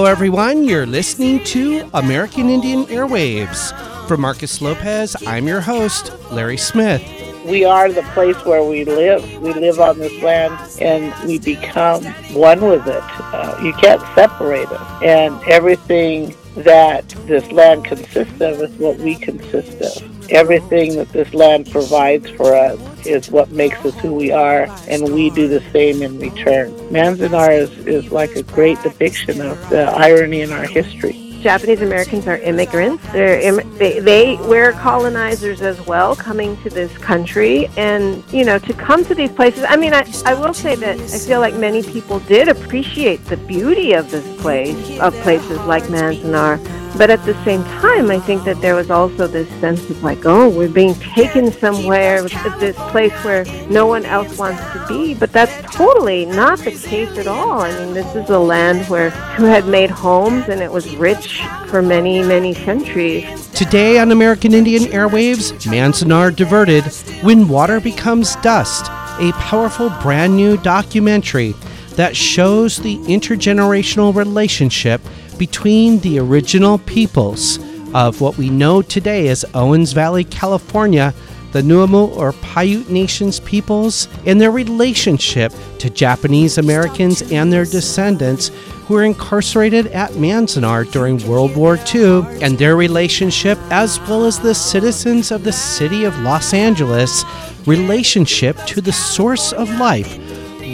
[0.00, 0.64] Hello, everyone.
[0.64, 3.76] You're listening to American Indian Airwaves.
[4.08, 7.02] For Marcus Lopez, I'm your host, Larry Smith.
[7.44, 9.22] We are the place where we live.
[9.42, 13.02] We live on this land and we become one with it.
[13.02, 15.02] Uh, you can't separate us.
[15.02, 20.30] And everything that this land consists of is what we consist of.
[20.30, 25.12] Everything that this land provides for us is what makes us who we are, and
[25.12, 26.72] we do the same in return.
[26.90, 31.30] Manzanar is, is like a great depiction of the irony in our history.
[31.40, 33.02] Japanese Americans are immigrants.
[33.14, 38.74] Im- they, they were colonizers as well, coming to this country, and you know to
[38.74, 39.64] come to these places.
[39.66, 43.38] I mean, I, I will say that I feel like many people did appreciate the
[43.38, 46.58] beauty of this place, of places like Manzanar
[46.96, 50.26] but at the same time, I think that there was also this sense of like,
[50.26, 52.22] oh, we're being taken somewhere,
[52.58, 55.14] this place where no one else wants to be.
[55.14, 57.60] But that's totally not the case at all.
[57.60, 61.42] I mean, this is a land where who had made homes and it was rich
[61.66, 63.48] for many, many centuries.
[63.48, 66.84] Today on American Indian Airwaves, Manzanar Diverted
[67.24, 68.86] When Water Becomes Dust,
[69.20, 71.54] a powerful brand new documentary
[71.90, 75.00] that shows the intergenerational relationship
[75.40, 77.58] between the original peoples
[77.94, 81.14] of what we know today as Owens Valley, California,
[81.52, 88.50] the Nuumu or Paiute Nations peoples, and their relationship to Japanese Americans and their descendants
[88.84, 94.38] who were incarcerated at Manzanar during World War II, and their relationship, as well as
[94.38, 97.24] the citizens of the city of Los Angeles,
[97.66, 100.18] relationship to the source of life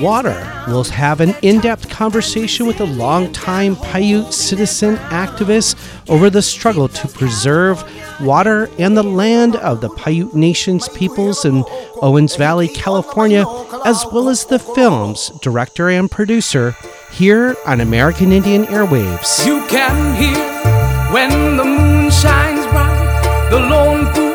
[0.01, 0.65] water.
[0.67, 5.77] We'll have an in depth conversation with a longtime Paiute citizen activist
[6.09, 7.85] over the struggle to preserve
[8.21, 11.65] water and the land of the Paiute Nations peoples in
[12.03, 13.45] Owens Valley, California,
[13.85, 16.75] as well as the film's director and producer
[17.13, 19.47] here on American Indian Airwaves.
[19.47, 24.26] You can hear when the moon shines bright, the lone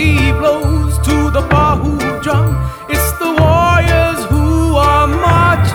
[0.00, 2.56] Blows to the Bahu drum,
[2.88, 5.74] it's the warriors who are marching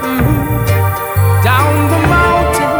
[0.00, 0.64] mm-hmm.
[1.44, 2.72] down the mountain.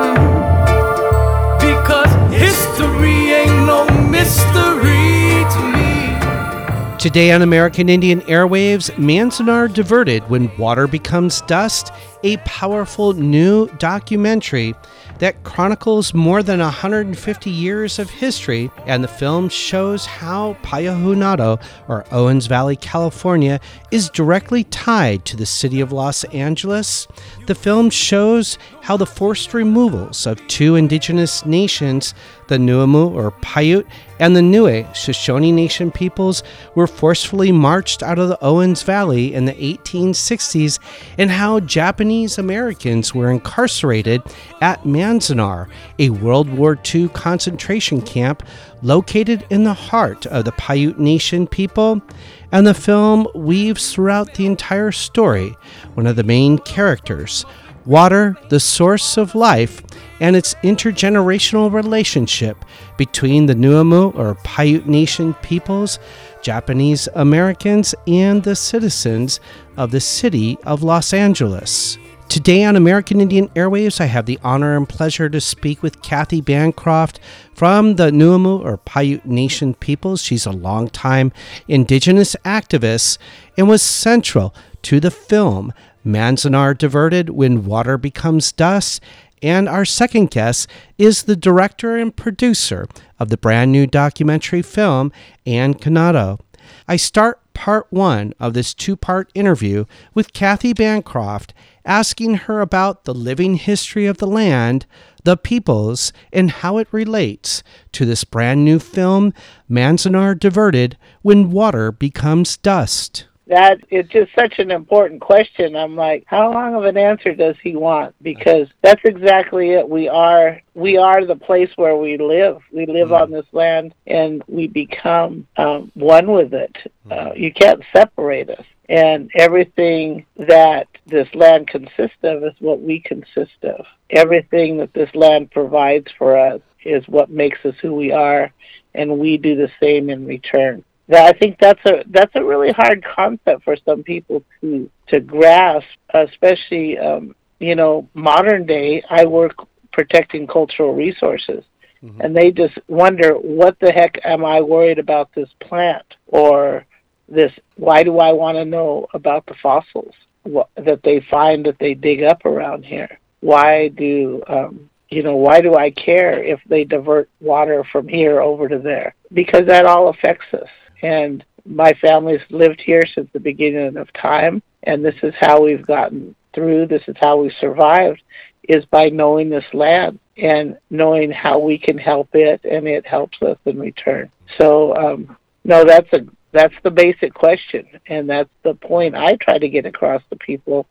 [0.00, 1.58] Mm-hmm.
[1.60, 6.96] Because history ain't no mystery to me.
[6.98, 11.92] Today on American Indian Airwaves, Manzanar diverted when water becomes dust
[12.24, 14.74] a powerful new documentary
[15.18, 22.04] that chronicles more than 150 years of history, and the film shows how Payahunado, or
[22.12, 27.08] Owens Valley, California, is directly tied to the city of Los Angeles.
[27.46, 32.14] The film shows how the forced removals of two indigenous nations,
[32.48, 33.86] the Nuumu or Paiute
[34.18, 36.42] and the Newe Shoshone Nation peoples,
[36.74, 40.78] were forcefully marched out of the Owens Valley in the 1860s,
[41.16, 44.22] and how Japanese Americans were incarcerated
[44.60, 48.42] at Manzanar, a World War II concentration camp
[48.82, 52.02] located in the heart of the Paiute Nation people.
[52.50, 55.54] And the film weaves throughout the entire story
[55.94, 57.44] one of the main characters
[57.88, 59.82] water, the source of life,
[60.20, 62.64] and its intergenerational relationship
[62.98, 65.98] between the Nuumu or Paiute Nation peoples,
[66.42, 69.40] Japanese Americans, and the citizens
[69.76, 71.96] of the city of Los Angeles.
[72.28, 76.42] Today on American Indian Airwaves, I have the honor and pleasure to speak with Kathy
[76.42, 77.20] Bancroft
[77.54, 80.20] from the Nuumu or Paiute Nation peoples.
[80.20, 81.32] She's a longtime
[81.68, 83.16] indigenous activist
[83.56, 85.72] and was central to the film
[86.08, 89.02] Manzanar Diverted When Water Becomes Dust.
[89.42, 92.88] And our second guest is the director and producer
[93.20, 95.12] of the brand new documentary film,
[95.46, 96.40] Ann Kaneko.
[96.88, 99.84] I start part one of this two part interview
[100.14, 101.52] with Kathy Bancroft,
[101.84, 104.86] asking her about the living history of the land,
[105.24, 107.62] the peoples, and how it relates
[107.92, 109.32] to this brand new film,
[109.70, 115.74] Manzanar Diverted When Water Becomes Dust that it's just such an important question.
[115.74, 118.14] I'm like, how long of an answer does he want?
[118.22, 119.88] Because that's exactly it.
[119.88, 122.58] We are we are the place where we live.
[122.72, 123.20] We live mm.
[123.20, 126.76] on this land, and we become um, one with it.
[127.06, 127.12] Mm.
[127.30, 128.64] Uh, you can't separate us.
[128.88, 133.84] And everything that this land consists of is what we consist of.
[134.10, 138.50] Everything that this land provides for us is what makes us who we are,
[138.94, 140.84] and we do the same in return.
[141.10, 145.86] I think that's a that's a really hard concept for some people to to grasp,
[146.12, 149.02] especially um, you know modern day.
[149.08, 149.54] I work
[149.92, 151.64] protecting cultural resources.
[152.02, 152.20] Mm-hmm.
[152.20, 156.04] And they just wonder, what the heck am I worried about this plant?
[156.28, 156.86] Or
[157.28, 160.14] this, why do I want to know about the fossils
[160.44, 163.18] what, that they find that they dig up around here?
[163.40, 168.40] Why do, um, you know, why do I care if they divert water from here
[168.40, 169.14] over to there?
[169.32, 170.68] Because that all affects us.
[171.02, 175.86] And my family's lived here since the beginning of time, and this is how we've
[175.86, 176.86] gotten through.
[176.86, 178.22] This is how we survived,
[178.68, 183.40] is by knowing this land and knowing how we can help it, and it helps
[183.42, 184.30] us in return.
[184.58, 189.58] So, um, no, that's a that's the basic question, and that's the point I try
[189.58, 190.86] to get across to people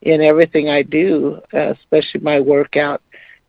[0.00, 3.02] in everything I do, uh, especially my work out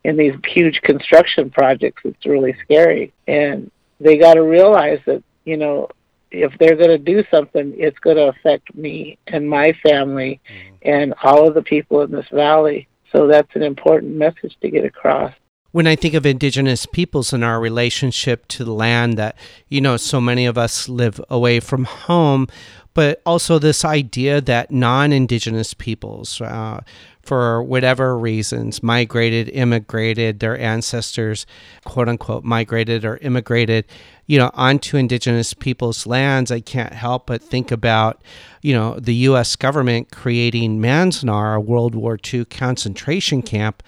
[0.04, 2.02] in these huge construction projects.
[2.04, 5.90] It's really scary, and they got to realize that you know
[6.34, 10.76] if they're going to do something, it's going to affect me and my family mm-hmm.
[10.82, 12.88] and all of the people in this valley.
[13.12, 15.34] So that's an important message to get across.
[15.72, 19.38] When I think of indigenous peoples and our relationship to the land, that,
[19.70, 22.48] you know, so many of us live away from home,
[22.94, 26.82] but also this idea that non indigenous peoples, uh,
[27.24, 31.46] for whatever reasons, migrated, immigrated, their ancestors,
[31.86, 33.86] quote unquote, migrated or immigrated,
[34.28, 38.22] you know, onto indigenous people's lands, I can't help but think about,
[38.62, 39.56] you know, the U.S.
[39.56, 43.84] government creating Manzanar, a World War II concentration camp,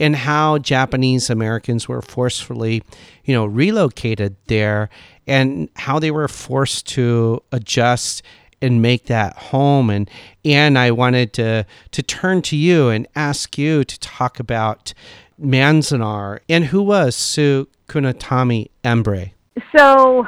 [0.00, 2.82] and how Japanese Americans were forcefully,
[3.24, 4.88] you know, relocated there
[5.26, 8.22] and how they were forced to adjust
[8.62, 10.10] and make that home and
[10.44, 14.92] and I wanted to to turn to you and ask you to talk about
[15.40, 19.32] Manzanar and who was Sue Kunitomi Embrey.
[19.76, 20.26] So,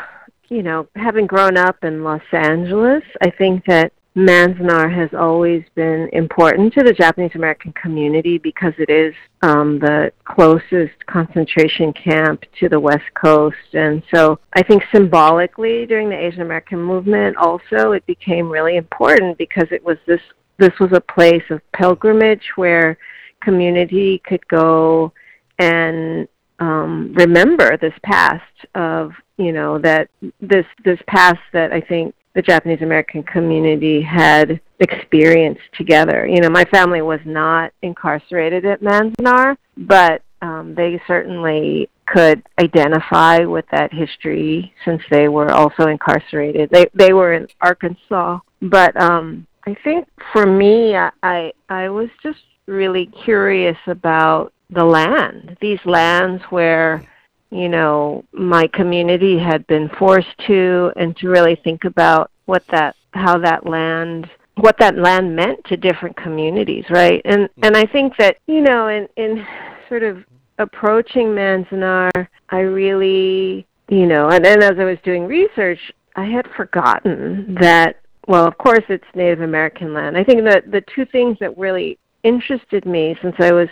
[0.48, 6.10] you know, having grown up in Los Angeles, I think that Manzanar has always been
[6.12, 12.68] important to the Japanese American community because it is um, the closest concentration camp to
[12.68, 13.56] the West Coast.
[13.72, 19.38] And so I think symbolically during the Asian American movement also it became really important
[19.38, 20.20] because it was this
[20.58, 22.98] this was a place of pilgrimage where
[23.42, 25.12] community could go
[25.58, 28.42] and um, remember this past
[28.74, 30.08] of you know that
[30.40, 36.26] this this past that I think the Japanese American community had experienced together.
[36.26, 43.40] You know, my family was not incarcerated at Manzanar, but um, they certainly could identify
[43.40, 46.68] with that history since they were also incarcerated.
[46.70, 52.08] They they were in Arkansas, but um, I think for me, I, I I was
[52.22, 57.06] just really curious about the land, these lands where
[57.52, 62.96] you know, my community had been forced to and to really think about what that
[63.12, 67.20] how that land what that land meant to different communities, right?
[67.26, 67.48] And mm.
[67.62, 69.46] and I think that, you know, in in
[69.88, 70.24] sort of
[70.58, 75.78] approaching Manzanar, I really, you know, and then as I was doing research,
[76.16, 77.96] I had forgotten that
[78.28, 80.16] well, of course it's Native American land.
[80.16, 83.68] I think that the two things that really interested me since I was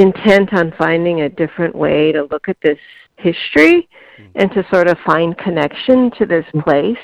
[0.00, 2.78] intent on finding a different way to look at this
[3.16, 3.86] history
[4.18, 4.24] mm-hmm.
[4.34, 6.96] and to sort of find connection to this place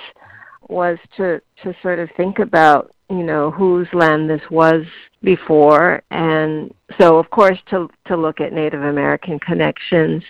[0.69, 4.85] was to to sort of think about you know whose land this was
[5.23, 10.23] before and so of course to to look at native american connections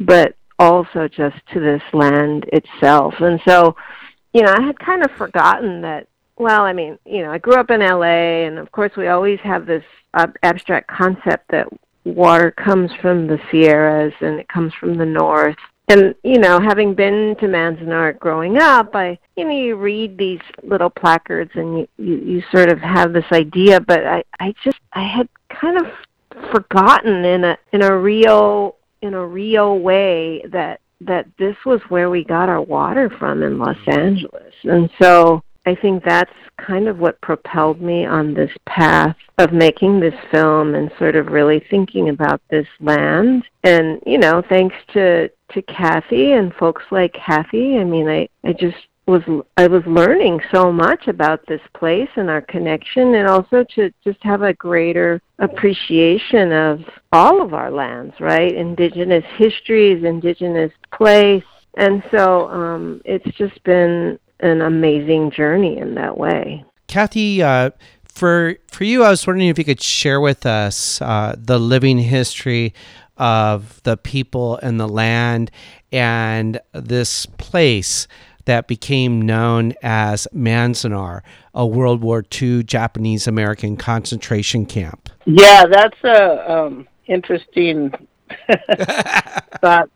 [0.00, 3.74] but also just to this land itself and so
[4.32, 6.06] you know i had kind of forgotten that
[6.36, 9.40] well i mean you know i grew up in la and of course we always
[9.40, 9.84] have this
[10.42, 11.66] abstract concept that
[12.04, 15.56] water comes from the Sierras and it comes from the north.
[15.88, 20.40] And you know, having been to Manzanar growing up, I you know you read these
[20.62, 24.78] little placards and you, you you sort of have this idea, but I I just
[24.94, 25.86] I had kind of
[26.50, 32.08] forgotten in a in a real in a real way that that this was where
[32.08, 34.54] we got our water from in Los Angeles.
[34.62, 40.00] And so I think that's kind of what propelled me on this path of making
[40.00, 43.44] this film and sort of really thinking about this land.
[43.62, 48.52] And, you know, thanks to to Kathy and folks like Kathy, I mean, I I
[48.52, 49.22] just was
[49.56, 54.22] I was learning so much about this place and our connection and also to just
[54.22, 56.80] have a greater appreciation of
[57.12, 58.54] all of our lands, right?
[58.54, 61.44] Indigenous histories, indigenous place.
[61.76, 66.64] And so um, it's just been an amazing journey in that way.
[66.86, 67.70] Kathy, uh,
[68.04, 71.98] for for you, I was wondering if you could share with us uh, the living
[71.98, 72.74] history
[73.16, 75.50] of the people and the land
[75.92, 78.08] and this place
[78.44, 81.22] that became known as Manzanar,
[81.54, 85.08] a World War II Japanese American concentration camp.
[85.24, 87.92] Yeah, that's a um, interesting
[89.60, 89.88] thought.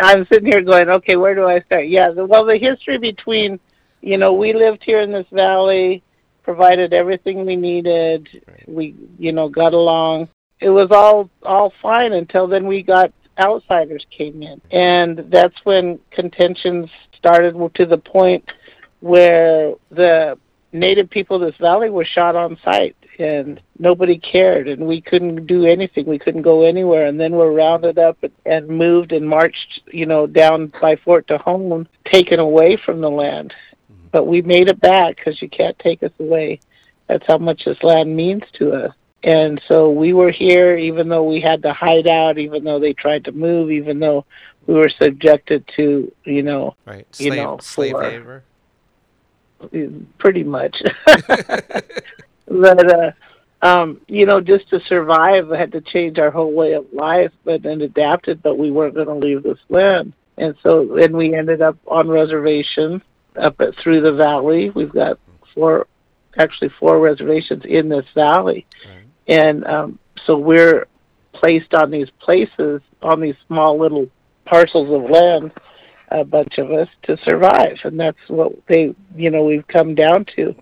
[0.00, 1.88] I'm sitting here going, okay, where do I start?
[1.88, 3.58] Yeah, the, well, the history between,
[4.00, 6.02] you know, we lived here in this valley,
[6.42, 8.28] provided everything we needed.
[8.46, 8.68] Right.
[8.68, 10.28] We, you know, got along.
[10.60, 15.98] It was all all fine until then we got outsiders came in, and that's when
[16.10, 16.88] contentions
[17.18, 18.50] started to the point
[19.00, 20.38] where the
[20.72, 25.46] native people of this valley were shot on sight and nobody cared and we couldn't
[25.46, 29.80] do anything we couldn't go anywhere and then we're rounded up and moved and marched
[29.90, 33.54] you know down by fort tejon taken away from the land.
[34.16, 36.58] But we made it back because you can't take us away.
[37.06, 38.94] That's how much this land means to us.
[39.22, 42.94] And so we were here even though we had to hide out even though they
[42.94, 44.24] tried to move even though
[44.66, 47.06] we were subjected to you know right.
[47.14, 48.42] slave, you know slave labor.
[50.16, 50.82] Pretty much.
[51.06, 53.10] but uh,
[53.60, 57.32] um, you know, just to survive, I had to change our whole way of life,
[57.44, 58.42] but then adapted.
[58.42, 62.08] But we weren't going to leave this land, and so then we ended up on
[62.08, 63.02] reservation
[63.38, 64.70] up at, through the valley.
[64.70, 65.18] We've got
[65.54, 65.86] four,
[66.38, 69.04] actually four reservations in this valley, right.
[69.28, 70.86] and um, so we're
[71.32, 74.08] placed on these places on these small little
[74.44, 75.52] parcels of land
[76.10, 80.24] a bunch of us to survive and that's what they you know we've come down
[80.24, 80.54] to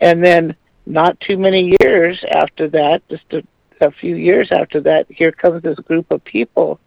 [0.00, 0.54] and then
[0.86, 3.42] not too many years after that just a,
[3.80, 6.80] a few years after that here comes this group of people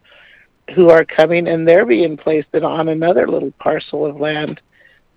[0.74, 4.60] who are coming and they're being placed on another little parcel of land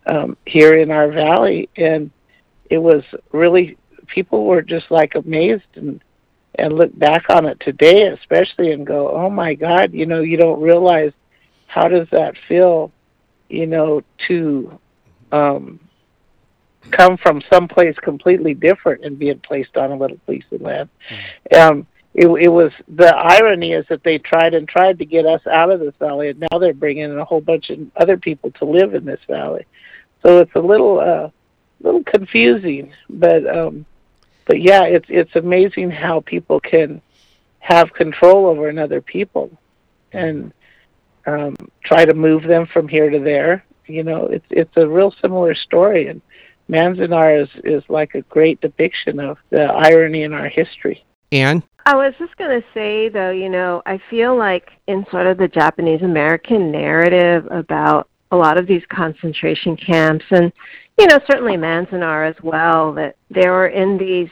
[0.08, 2.12] um, here in our valley and
[2.70, 6.04] it was really people were just like amazed and
[6.58, 10.38] and look back on it today especially and go oh my god you know you
[10.38, 11.12] don't realize
[11.76, 12.92] how does that feel,
[13.50, 14.80] you know, to
[15.34, 15.78] um,
[16.92, 20.90] come from someplace completely different and being placed on a little piece of land?
[21.10, 21.60] Mm-hmm.
[21.60, 25.46] Um, it, it was the irony is that they tried and tried to get us
[25.48, 28.52] out of this valley, and now they're bringing in a whole bunch of other people
[28.52, 29.66] to live in this valley.
[30.26, 31.30] So it's a little, uh,
[31.82, 33.86] little confusing, but um,
[34.46, 37.00] but yeah, it's it's amazing how people can
[37.60, 39.52] have control over another people,
[40.12, 40.52] and
[41.28, 43.66] um, try to move them from here to there.
[43.86, 46.24] You know, it's it's a real similar story, and
[46.68, 51.06] Manzanar is is like a great depiction of the irony in our history.
[51.32, 51.62] Anne?
[51.86, 55.38] I was just going to say, though, you know, I feel like in sort of
[55.38, 60.52] the Japanese American narrative about a lot of these concentration camps and
[60.98, 64.30] you know, certainly Manzanar as well, that they were in these,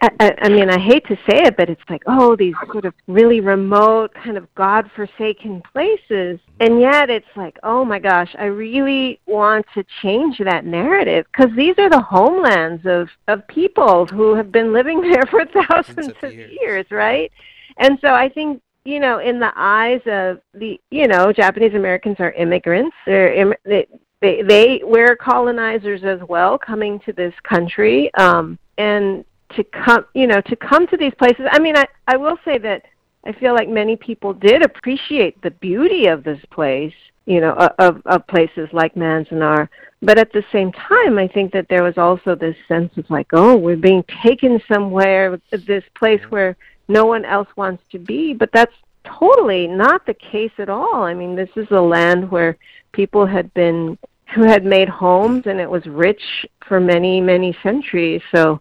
[0.00, 2.86] I, I, I mean, I hate to say it, but it's like, oh, these sort
[2.86, 6.40] of really remote, kind of God-forsaken places.
[6.58, 11.54] And yet it's like, oh my gosh, I really want to change that narrative because
[11.54, 16.32] these are the homelands of, of people who have been living there for thousands of
[16.32, 16.56] years.
[16.62, 17.30] years, right?
[17.76, 22.16] And so I think you know, in the eyes of the, you know, Japanese Americans
[22.20, 22.94] are immigrants.
[23.04, 23.86] They're Im- they,
[24.20, 29.24] they they were colonizers as well coming to this country um and
[29.54, 31.46] to come you know to come to these places.
[31.50, 32.82] I mean i i will say that
[33.24, 36.94] i feel like many people did appreciate the beauty of this place
[37.26, 39.68] you know of of places like manzanar.
[40.02, 43.28] But at the same time i think that there was also this sense of like
[43.32, 46.56] oh we're being taken somewhere this place where
[46.88, 48.74] no one else wants to be but that's
[49.06, 51.02] totally not the case at all.
[51.04, 52.56] I mean this is a land where
[52.92, 53.98] people had been
[54.34, 58.22] who had made homes and it was rich for many many centuries.
[58.34, 58.60] So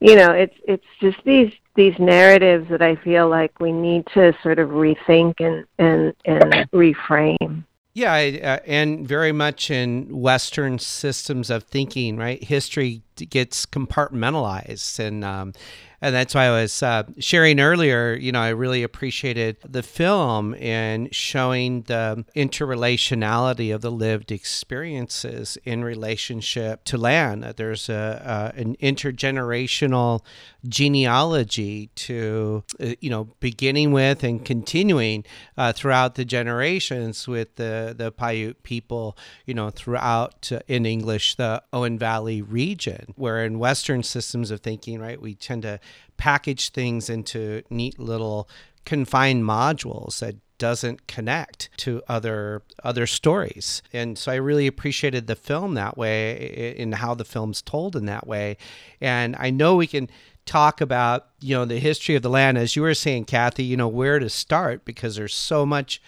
[0.00, 4.36] you know it's it's just these these narratives that i feel like we need to
[4.42, 7.64] sort of rethink and and and reframe.
[7.94, 12.42] Yeah, uh, and very much in Western systems of thinking, right?
[12.42, 15.52] History gets compartmentalized, and um,
[16.02, 18.14] and that's why I was uh, sharing earlier.
[18.14, 25.56] You know, I really appreciated the film and showing the interrelationality of the lived experiences
[25.64, 27.44] in relationship to land.
[27.56, 30.24] There's a, an intergenerational
[30.66, 35.24] genealogy to, uh, you know, beginning with and continuing
[35.56, 39.16] uh, throughout the generations with the the Paiute people.
[39.46, 44.60] You know, throughout uh, in English the Owen Valley region, where in Western systems of
[44.60, 45.80] thinking, right, we tend to
[46.16, 48.48] package things into neat little
[48.84, 53.82] confined modules that doesn't connect to other other stories.
[53.92, 58.06] And so I really appreciated the film that way in how the film's told in
[58.06, 58.56] that way.
[59.00, 60.08] And I know we can
[60.46, 63.76] talk about, you know, the history of the land as you were saying Kathy, you
[63.76, 66.00] know, where to start because there's so much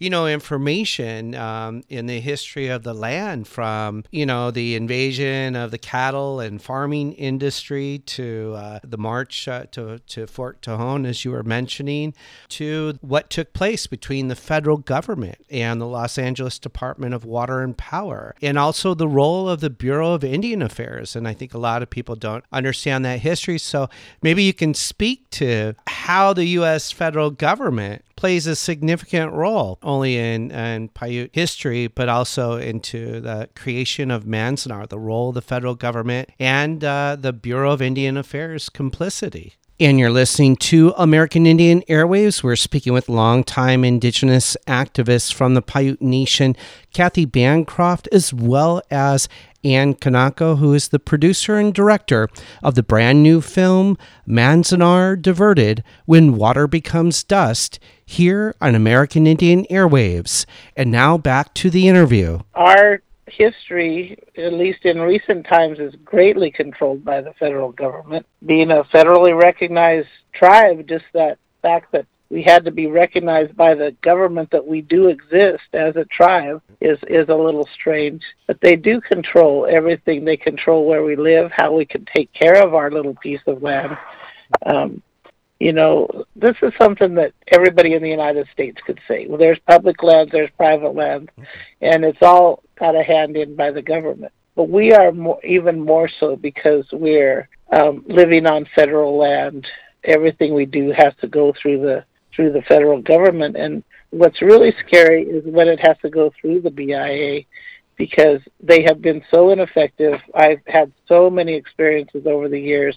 [0.00, 5.54] you know, information um, in the history of the land from, you know, the invasion
[5.54, 11.06] of the cattle and farming industry to uh, the march uh, to, to Fort Tejon,
[11.06, 12.14] as you were mentioning,
[12.48, 17.60] to what took place between the federal government and the Los Angeles Department of Water
[17.60, 21.14] and Power, and also the role of the Bureau of Indian Affairs.
[21.14, 23.58] And I think a lot of people don't understand that history.
[23.58, 23.90] So
[24.22, 26.90] maybe you can speak to how the U.S.
[26.90, 33.48] federal government plays a significant role, only in, in Paiute history, but also into the
[33.56, 38.18] creation of Manzanar, the role of the federal government and uh, the Bureau of Indian
[38.18, 39.54] Affairs complicity.
[39.80, 42.42] And you're listening to American Indian Airwaves.
[42.42, 46.54] We're speaking with longtime Indigenous activists from the Paiute Nation,
[46.92, 49.26] Kathy Bancroft, as well as
[49.64, 52.28] Ann Kaneko, who is the producer and director
[52.62, 53.96] of the brand new film
[54.28, 57.78] Manzanar Diverted When Water Becomes Dust
[58.10, 60.44] here on American Indian Airwaves.
[60.76, 62.40] And now back to the interview.
[62.54, 68.26] Our history, at least in recent times, is greatly controlled by the federal government.
[68.44, 73.74] Being a federally recognized tribe, just that fact that we had to be recognized by
[73.74, 78.22] the government that we do exist as a tribe is is a little strange.
[78.46, 80.24] But they do control everything.
[80.24, 83.62] They control where we live, how we can take care of our little piece of
[83.62, 83.96] land.
[84.64, 85.02] Um,
[85.60, 89.26] you know, this is something that everybody in the United States could say.
[89.28, 91.30] Well, there's public lands, there's private lands,
[91.82, 94.32] and it's all got a hand in by the government.
[94.56, 99.66] But we are more, even more so because we're um, living on federal land.
[100.02, 104.72] Everything we do has to go through the through the federal government, and what's really
[104.86, 107.42] scary is when it has to go through the BIA
[107.96, 110.14] because they have been so ineffective.
[110.34, 112.96] I've had so many experiences over the years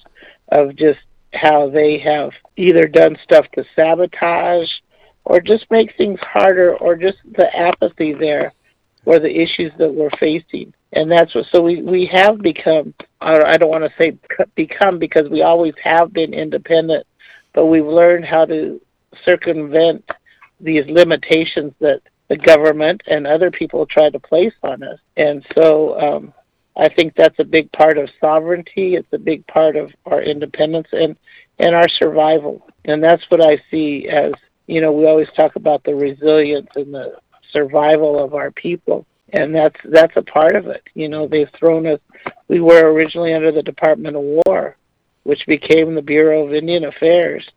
[0.50, 1.00] of just
[1.34, 4.70] how they have either done stuff to sabotage
[5.25, 8.53] or just make things harder or just the apathy there
[9.05, 10.74] or the issues that we're facing.
[10.94, 14.18] And that's what, so we, we have become, or I don't want to say
[14.55, 17.05] become because we always have been independent,
[17.53, 18.79] but we've learned how to
[19.25, 20.03] circumvent
[20.60, 25.00] these limitations that the government and other people try to place on us.
[25.18, 26.34] And so, um,
[26.75, 28.96] I think that's a big part of sovereignty.
[28.96, 31.16] It's a big part of our independence and,
[31.59, 32.68] and our survival.
[32.86, 34.33] And that's what I see as,
[34.68, 37.18] you know, we always talk about the resilience and the
[37.51, 39.05] survival of our people.
[39.31, 40.83] And that's that's a part of it.
[40.94, 42.00] You know, they've thrown us
[42.48, 44.77] we were originally under the Department of War,
[45.24, 47.48] which became the Bureau of Indian Affairs.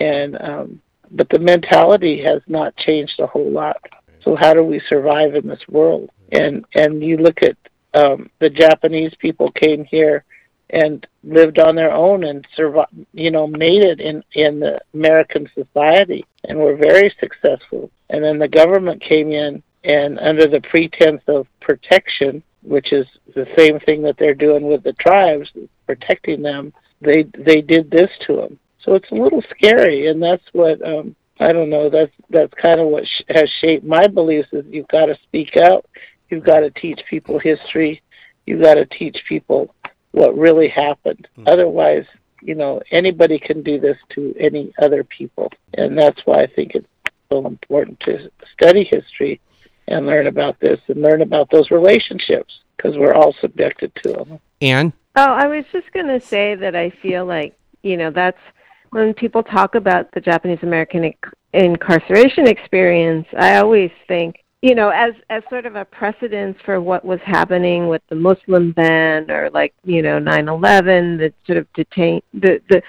[0.00, 3.76] And um but the mentality has not changed a whole lot.
[4.24, 6.10] So how do we survive in this world?
[6.32, 7.56] And and you look at
[7.94, 10.24] um, the Japanese people came here
[10.70, 15.48] and lived on their own and survived, you know, made it in in the American
[15.54, 17.90] society and were very successful.
[18.10, 23.46] And then the government came in and under the pretense of protection, which is the
[23.56, 25.50] same thing that they're doing with the tribes,
[25.86, 28.58] protecting them, they they did this to them.
[28.82, 31.90] So it's a little scary, and that's what um, I don't know.
[31.90, 34.48] That's that's kind of what sh- has shaped my beliefs.
[34.52, 35.84] Is you've got to speak out
[36.32, 38.00] You've got to teach people history.
[38.46, 39.74] You've got to teach people
[40.12, 41.28] what really happened.
[41.36, 41.46] Mm-hmm.
[41.46, 42.06] Otherwise,
[42.40, 45.52] you know, anybody can do this to any other people.
[45.74, 46.88] And that's why I think it's
[47.30, 49.42] so important to study history
[49.88, 54.40] and learn about this and learn about those relationships because we're all subjected to them.
[54.62, 54.94] Anne?
[55.16, 58.40] Oh, I was just going to say that I feel like, you know, that's
[58.88, 61.12] when people talk about the Japanese American
[61.52, 67.04] incarceration experience, I always think you know, as as sort of a precedence for what
[67.04, 71.70] was happening with the Muslim ban or like you know nine eleven, the sort of
[71.74, 72.80] detain the the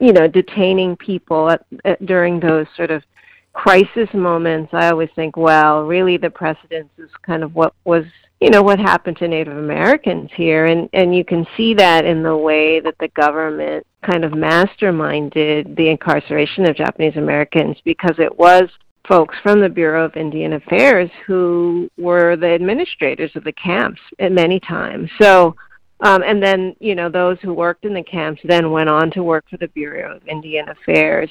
[0.00, 3.04] you know detaining people at, at, during those sort of
[3.52, 4.74] crisis moments.
[4.74, 8.04] I always think, well, really the precedence is kind of what was
[8.40, 12.24] you know what happened to Native Americans here, and and you can see that in
[12.24, 18.36] the way that the government kind of masterminded the incarceration of Japanese Americans because it
[18.36, 18.68] was
[19.10, 24.30] folks from the Bureau of Indian Affairs who were the administrators of the camps at
[24.30, 25.10] many times.
[25.20, 25.56] So,
[25.98, 29.24] um, and then, you know, those who worked in the camps then went on to
[29.24, 31.28] work for the Bureau of Indian Affairs.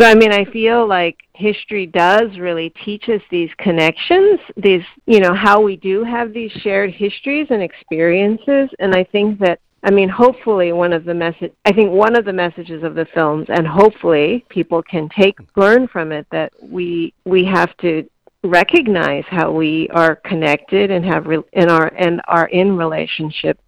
[0.00, 5.20] So, I mean, I feel like history does really teach us these connections, these, you
[5.20, 8.68] know, how we do have these shared histories and experiences.
[8.80, 11.52] And I think that I mean, hopefully, one of the message.
[11.64, 15.88] I think one of the messages of the films, and hopefully, people can take learn
[15.88, 18.08] from it that we we have to
[18.44, 23.58] recognize how we are connected and have re, and are and are in relationship,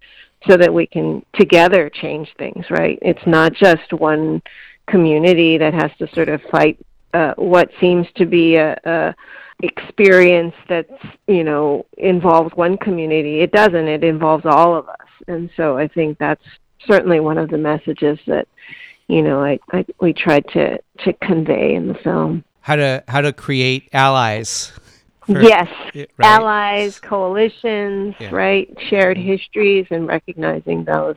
[0.47, 2.65] so that we can together change things.
[2.69, 2.97] Right?
[3.01, 4.41] It's not just one
[4.87, 6.77] community that has to sort of fight
[7.13, 9.15] uh, what seems to be a, a
[9.63, 10.91] experience that's
[11.27, 13.39] you know involves one community.
[13.39, 13.87] It doesn't.
[13.87, 16.43] It involves all of us, and so I think that's
[16.85, 18.47] certainly one of the messages that
[19.07, 22.43] you know I, I we tried to to convey in the film.
[22.61, 24.71] How to how to create allies.
[25.25, 26.07] for- yes, right.
[26.21, 28.29] allies, coalitions, Yeah.
[28.31, 28.75] right?
[28.89, 29.27] Shared mm-hmm.
[29.27, 31.15] histories and recognizing those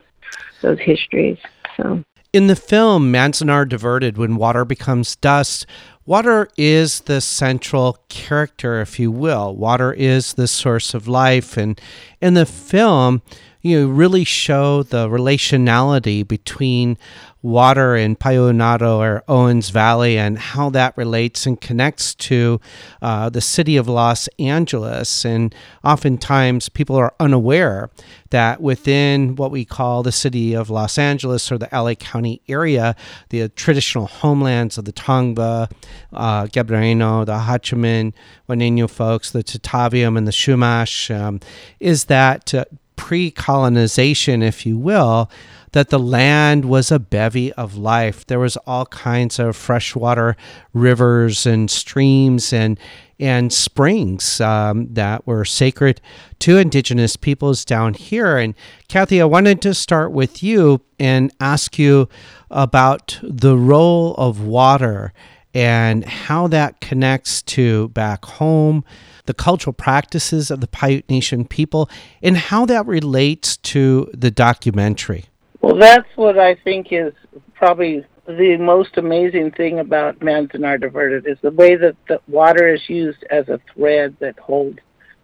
[0.61, 1.37] those histories.
[1.77, 5.65] So In the film Manzanar Diverted, when water becomes dust,
[6.05, 9.55] water is the central character, if you will.
[9.55, 11.57] Water is the source of life.
[11.57, 11.79] And
[12.21, 13.21] in the film,
[13.61, 16.97] you really show the relationality between
[17.41, 22.59] water in Payonado or Owens Valley and how that relates and connects to
[23.01, 25.25] uh, the city of Los Angeles.
[25.25, 27.89] And oftentimes people are unaware
[28.31, 32.95] that within what we call the city of Los Angeles or the LA County area,
[33.29, 35.71] the traditional homelands of the Tongva,
[36.13, 38.13] uh, the Acjachemen,
[38.49, 41.39] Juaneño folks, the Tataviam, and the Chumash, um,
[41.79, 42.65] is that uh,
[42.99, 45.31] pre colonization, if you will,
[45.71, 48.25] that the land was a bevy of life.
[48.27, 50.35] There was all kinds of freshwater
[50.73, 52.77] rivers and streams and
[53.17, 56.01] and springs um, that were sacred
[56.39, 58.37] to indigenous peoples down here.
[58.37, 58.53] And
[58.89, 62.09] Kathy, I wanted to start with you and ask you
[62.51, 65.13] about the role of water
[65.53, 68.83] and how that connects to back home,
[69.25, 71.89] the cultural practices of the Paiute Nation people,
[72.21, 75.25] and how that relates to the documentary.
[75.61, 77.13] Well, that's what I think is
[77.55, 82.81] probably the most amazing thing about Manzanar Diverted is the way that the water is
[82.87, 84.79] used as a thread that holds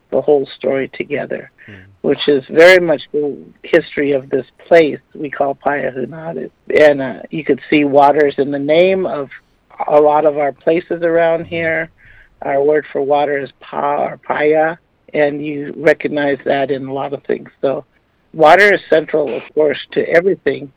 [0.10, 1.52] the whole story together,
[2.02, 6.50] which is very much the history of this place we call Payahunadu.
[6.80, 9.30] And uh, you could see waters in the name of
[9.88, 11.92] a lot of our places around here.
[12.42, 14.78] Our word for water is pa or paya,
[15.14, 17.50] and you recognize that in a lot of things.
[17.62, 17.86] So
[18.34, 20.72] water is central, of course, to everything.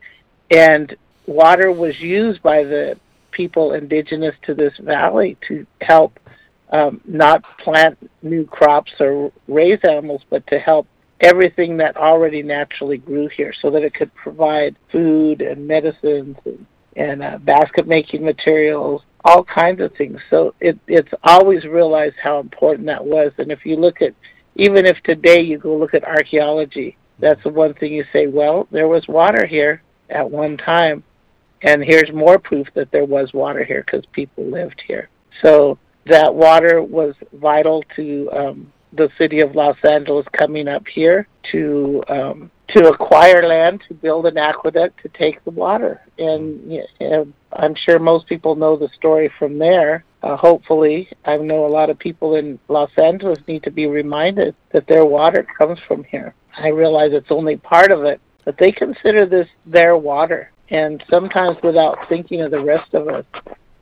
[0.51, 2.99] And water was used by the
[3.33, 6.19] people indigenous to this valley to help
[6.71, 10.87] um, not plant new crops or raise animals, but to help
[11.21, 16.67] everything that already naturally grew here so that it could provide food and medicines and,
[16.99, 20.21] and uh, basket making materials, all kinds of things.
[20.29, 23.33] So it, it's always realized how important that was.
[23.39, 24.15] And if you look at,
[24.57, 28.67] even if today you go look at archaeology, that's the one thing you say, well,
[28.71, 31.05] there was water here at one time.
[31.63, 35.09] And here's more proof that there was water here because people lived here.
[35.43, 41.27] So that water was vital to um, the city of Los Angeles coming up here
[41.53, 46.01] to um, to acquire land to build an aqueduct to take the water.
[46.19, 50.05] And y- uh, I'm sure most people know the story from there.
[50.23, 54.55] Uh, hopefully, I know a lot of people in Los Angeles need to be reminded
[54.73, 56.35] that their water comes from here.
[56.57, 60.51] I realize it's only part of it, but they consider this their water.
[60.71, 63.25] And sometimes without thinking of the rest of us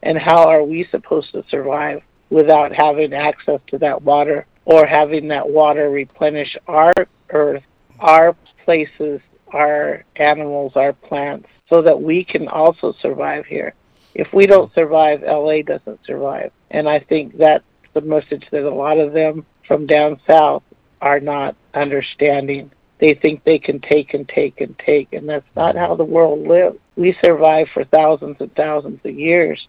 [0.03, 5.29] and how are we supposed to survive without having access to that water or having
[5.29, 6.93] that water replenish our
[7.31, 7.63] earth,
[7.99, 8.37] our
[8.67, 9.21] places,
[9.55, 13.73] our animals, our plants, so that we can also survive here.
[14.15, 16.53] If we don't survive, LA doesn't survive.
[16.71, 20.63] And I think that's the message that a lot of them from down south
[21.01, 22.71] are not understanding.
[22.99, 26.47] They think they can take and take and take, and that's not how the world
[26.47, 26.79] lives.
[26.97, 29.67] We survive for thousands and thousands of years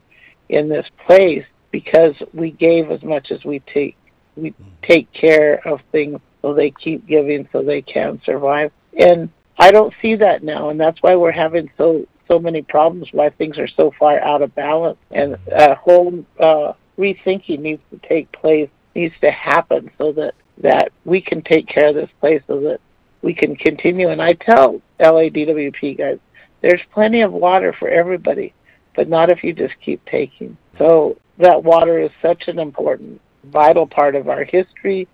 [0.50, 3.98] in this place because we gave as much as we take.
[4.36, 8.72] We take care of things so they keep giving so they can survive.
[8.98, 9.30] And
[9.60, 13.08] I don't see that now, and that's why we're having so so many problems.
[13.12, 18.08] Why things are so far out of balance, and a whole uh, rethinking needs to
[18.08, 22.42] take place, needs to happen, so that that we can take care of this place,
[22.48, 22.80] so that
[23.22, 24.10] we can continue.
[24.10, 26.20] And I tell LADWP guys,
[26.62, 28.54] there's plenty of water for everybody,
[28.96, 30.58] but not if you just keep taking.
[30.78, 35.08] So that water is such an important, vital part of our history,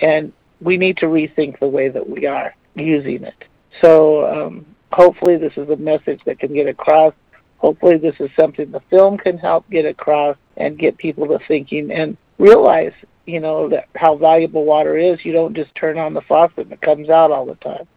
[0.00, 3.44] and we need to rethink the way that we are using it.
[3.80, 7.14] So um, hopefully this is a message that can get across.
[7.58, 11.90] Hopefully this is something the film can help get across and get people to thinking
[11.90, 12.92] and realize,
[13.26, 15.24] you know, that how valuable water is.
[15.24, 17.88] You don't just turn on the faucet and it comes out all the time.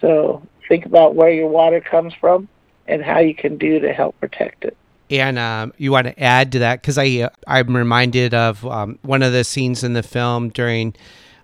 [0.00, 2.48] So think about where your water comes from
[2.86, 4.76] and how you can do to help protect it.
[5.10, 8.98] And um, you want to add to that because I uh, I'm reminded of um,
[9.02, 10.94] one of the scenes in the film during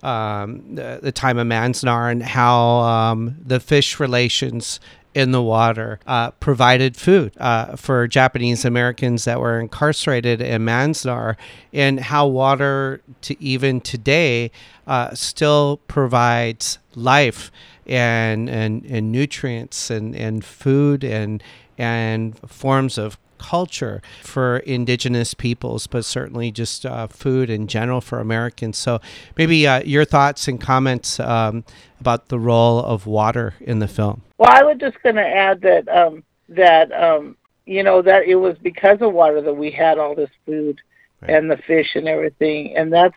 [0.02, 4.80] um, the, the time of Manzanar and how um, the fish relations
[5.16, 11.37] in the water uh, provided food uh, for Japanese Americans that were incarcerated in Manzanar,
[11.72, 14.50] and how water, to even today,
[14.87, 17.50] uh, still provides life
[17.87, 21.42] and, and, and nutrients and, and food and,
[21.78, 28.20] and forms of culture for indigenous peoples, but certainly just uh, food in general for
[28.20, 28.79] Americans.
[28.79, 29.01] So,
[29.37, 31.64] maybe uh, your thoughts and comments um,
[32.01, 34.22] about the role of water in the film.
[34.38, 38.37] Well, I was just going to add that um, that um, you know that it
[38.37, 40.81] was because of water that we had all this food
[41.20, 41.31] right.
[41.31, 43.16] and the fish and everything, and that's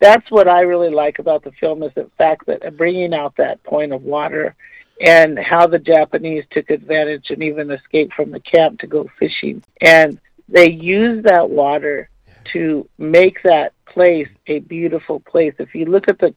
[0.00, 3.62] that's what I really like about the film is the fact that bringing out that
[3.62, 4.56] point of water
[5.00, 9.62] and how the Japanese took advantage and even escaped from the camp to go fishing.
[9.80, 12.08] And they used that water
[12.52, 15.54] to make that place a beautiful place.
[15.58, 16.34] If you look at the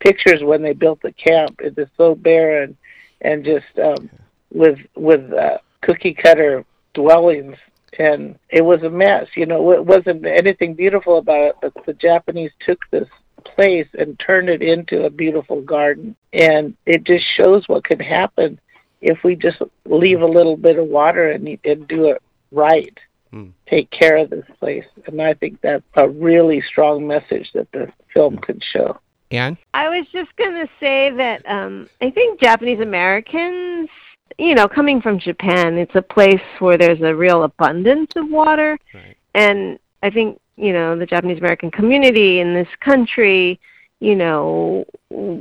[0.00, 2.76] pictures when they built the camp, it is so barren
[3.20, 4.10] and just um,
[4.52, 7.56] with with uh, cookie cutter dwellings,
[7.98, 9.26] and it was a mess.
[9.34, 11.56] You know, it wasn't anything beautiful about it.
[11.60, 13.08] But the Japanese took this
[13.54, 16.16] place and turn it into a beautiful garden.
[16.32, 18.60] And it just shows what can happen
[19.00, 22.96] if we just leave a little bit of water and, and do it right.
[23.32, 23.52] Mm.
[23.68, 24.86] Take care of this place.
[25.06, 28.98] And I think that's a really strong message that the film can show.
[29.30, 29.58] Anne?
[29.74, 33.90] I was just going to say that um, I think Japanese Americans,
[34.38, 38.78] you know, coming from Japan, it's a place where there's a real abundance of water.
[38.94, 39.16] Right.
[39.34, 43.60] And I think you know the Japanese American community in this country,
[44.00, 44.84] you know,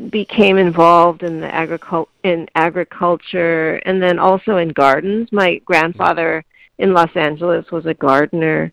[0.10, 5.30] became involved in the agricul- in agriculture and then also in gardens.
[5.32, 6.44] My grandfather
[6.78, 8.72] in Los Angeles was a gardener.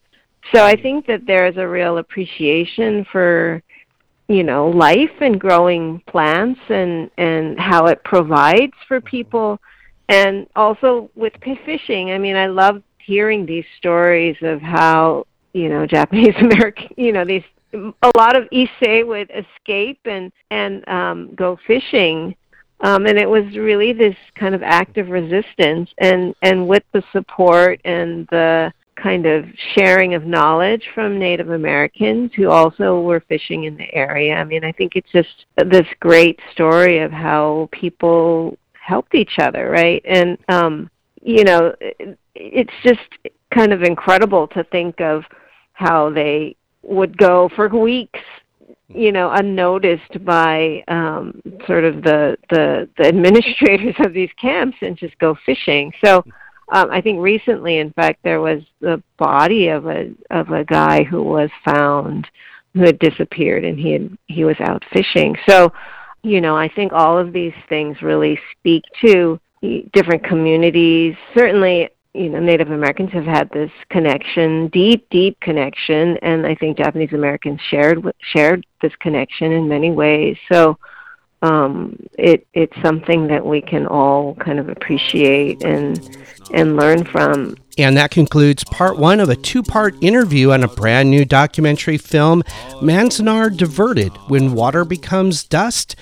[0.53, 3.63] So I think that there is a real appreciation for
[4.29, 9.59] you know life and growing plants and and how it provides for people
[10.09, 11.33] and also with
[11.65, 12.11] fishing.
[12.11, 17.25] I mean, I love hearing these stories of how you know Japanese American you know
[17.25, 17.43] these
[17.75, 22.35] a lot of Issei would escape and and um, go fishing,
[22.81, 27.03] um, and it was really this kind of act of resistance, and and with the
[27.13, 33.65] support and the kind of sharing of knowledge from Native Americans who also were fishing
[33.65, 34.35] in the area.
[34.37, 39.69] I mean, I think it's just this great story of how people helped each other,
[39.69, 40.03] right?
[40.05, 40.91] And um,
[41.23, 41.75] you know,
[42.35, 43.01] it's just
[43.53, 45.25] kind of incredible to think of
[45.75, 48.21] how they would go for weeks
[48.89, 54.97] you know unnoticed by um sort of the the the administrators of these camps and
[54.97, 55.93] just go fishing.
[56.05, 56.25] So
[56.73, 61.03] um i think recently in fact there was the body of a of a guy
[61.03, 62.27] who was found
[62.75, 65.37] who had disappeared and he had he was out fishing.
[65.49, 65.73] So
[66.23, 69.41] you know i think all of these things really speak to
[69.95, 71.15] different communities.
[71.37, 76.79] Certainly you know Native Americans have had this connection, deep, deep connection, and I think
[76.79, 80.37] Japanese Americans shared shared this connection in many ways.
[80.51, 80.79] So
[81.43, 86.17] um, it it's something that we can all kind of appreciate and
[86.53, 87.57] and learn from.
[87.77, 91.99] And that concludes part one of a two part interview on a brand new documentary
[91.99, 92.43] film,
[92.81, 95.97] Manzanar Diverted When Water Becomes Dust.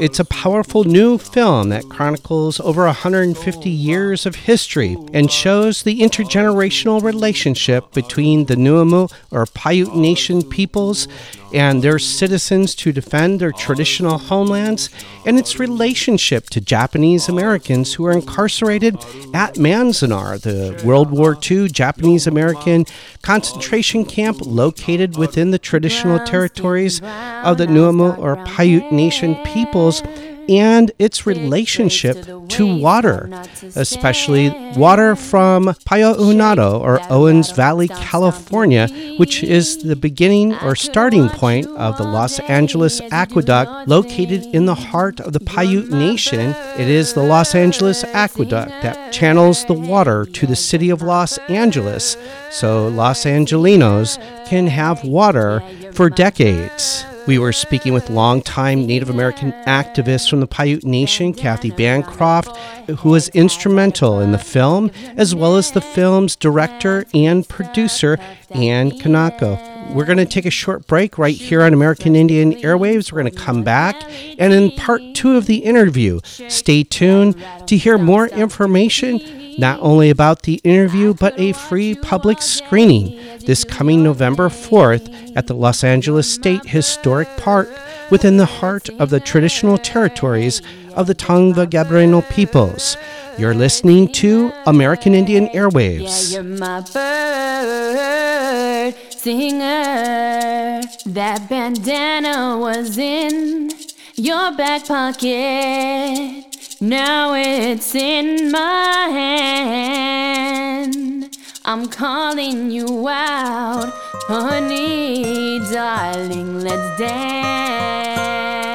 [0.00, 6.00] It's a powerful new film that chronicles over 150 years of history and shows the
[6.00, 11.06] intergenerational relationship between the Nuumu or Paiute Nation peoples
[11.52, 14.90] and their citizens to defend their traditional homelands
[15.24, 18.96] and its relationship to Japanese Americans who are incarcerated
[19.32, 22.86] at Manzanar, the World War II Japanese American
[23.22, 30.02] concentration camp located within the traditional territories of the Nuumu or Paiute Nation peoples
[30.48, 33.30] and its relationship to water,
[33.76, 41.66] especially water from Payahunado or Owens Valley, California, which is the beginning or starting point
[41.68, 46.54] of the Los Angeles Aqueduct located in the heart of the Paiute Nation.
[46.78, 51.38] It is the Los Angeles Aqueduct that channels the water to the city of Los
[51.48, 52.16] Angeles.
[52.50, 57.04] So Los Angelinos can have water for decades.
[57.26, 62.54] We were speaking with longtime Native American activist from the Paiute Nation, Kathy Bancroft,
[62.98, 68.18] who was instrumental in the film, as well as the film's director and producer,
[68.50, 69.73] Ann Kaneko.
[69.92, 73.12] We're going to take a short break right here on American Indian Airwaves.
[73.12, 73.94] We're going to come back,
[74.38, 79.20] and in part two of the interview, stay tuned to hear more information
[79.58, 85.46] not only about the interview, but a free public screening this coming November 4th at
[85.46, 87.68] the Los Angeles State Historic Park
[88.10, 90.62] within the heart of the traditional territories
[90.94, 92.96] of the Tongva Gabrielino peoples.
[93.36, 96.32] You're listening to American Indian Airwaves.
[96.32, 100.80] Yeah, you're my bird singer.
[101.06, 103.70] That bandana was in
[104.14, 106.44] your back pocket.
[106.80, 111.36] Now it's in my hand.
[111.64, 113.90] I'm calling you out,
[114.28, 118.73] honey, darling, let's dance.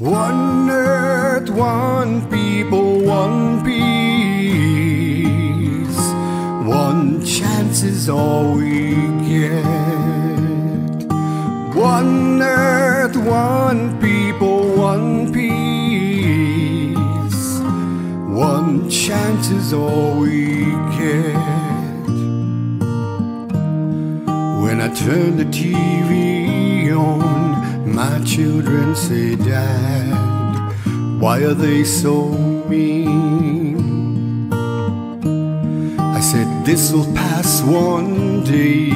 [0.00, 3.98] One earth, one people, one peace.
[6.64, 8.94] One chance is all we
[9.28, 9.64] get.
[11.74, 16.98] One earth, one people, one peace.
[17.58, 21.34] One chance is all we get.
[24.62, 27.37] When I turn the TV on,
[27.98, 30.14] my children say, Dad,
[31.20, 32.28] why are they so
[32.70, 34.52] mean?
[35.98, 38.92] I said, This will pass one day.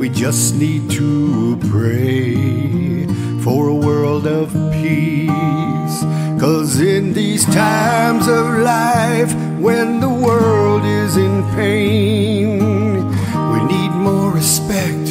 [0.00, 3.06] We just need to pray
[3.44, 4.48] for a world of
[4.82, 5.96] peace.
[6.42, 12.58] Cause in these times of life, when the world is in pain,
[13.52, 15.06] we need more respect.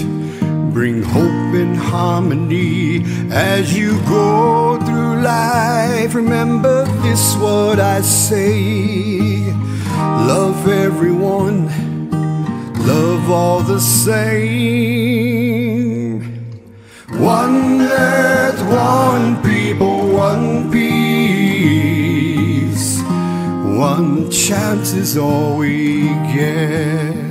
[0.73, 6.13] Bring hope and harmony as you go through life.
[6.15, 9.39] Remember this what I say
[10.27, 11.67] love everyone,
[12.85, 14.69] love all the same.
[17.17, 21.89] One earth, one people, one peace.
[23.79, 27.28] One chance is all we get.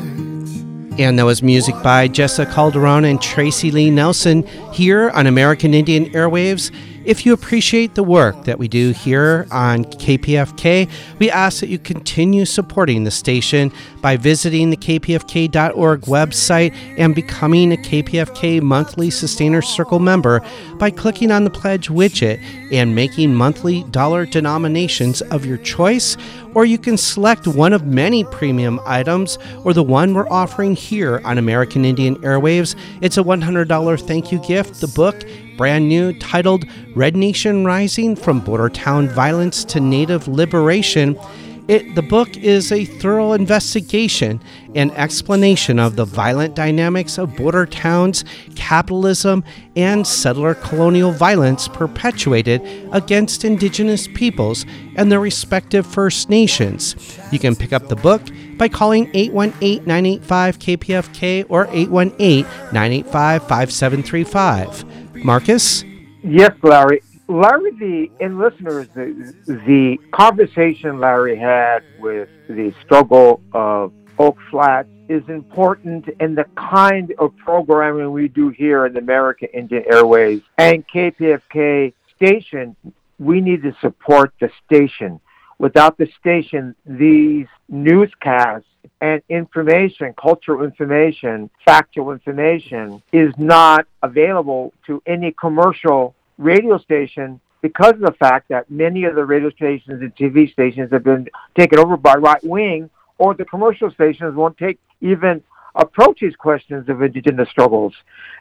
[0.98, 6.06] And that was music by Jessa Calderon and Tracy Lee Nelson here on American Indian
[6.06, 6.72] Airwaves.
[7.08, 11.78] If you appreciate the work that we do here on KPFK, we ask that you
[11.78, 19.62] continue supporting the station by visiting the kpfk.org website and becoming a KPFK monthly Sustainer
[19.62, 20.44] Circle member
[20.74, 26.14] by clicking on the pledge widget and making monthly dollar denominations of your choice.
[26.54, 31.22] Or you can select one of many premium items or the one we're offering here
[31.24, 32.76] on American Indian Airwaves.
[33.00, 35.24] It's a $100 thank you gift, the book
[35.58, 41.18] brand new titled Red Nation Rising From Border Town Violence to Native Liberation.
[41.66, 44.40] It, the book is a thorough investigation
[44.74, 49.44] and explanation of the violent dynamics of border towns, capitalism,
[49.76, 54.64] and settler colonial violence perpetuated against indigenous peoples
[54.96, 57.18] and their respective First Nations.
[57.32, 58.22] You can pick up the book
[58.56, 64.87] by calling 818 985 KPFK or 818 985 5735.
[65.24, 65.84] Marcus?
[66.22, 67.02] Yes, Larry.
[67.28, 74.86] Larry, the and listeners, the, the conversation Larry had with the struggle of Oak Flat
[75.08, 80.86] is important in the kind of programming we do here in American Indian Airways and
[80.88, 82.76] KPFK station.
[83.18, 85.20] We need to support the station.
[85.58, 88.66] Without the station, these newscasts
[89.00, 97.94] and information, cultural information, factual information is not available to any commercial radio station because
[97.94, 101.78] of the fact that many of the radio stations and TV stations have been taken
[101.80, 105.42] over by right wing, or the commercial stations won't take even
[105.74, 107.94] approach these questions of indigenous struggles.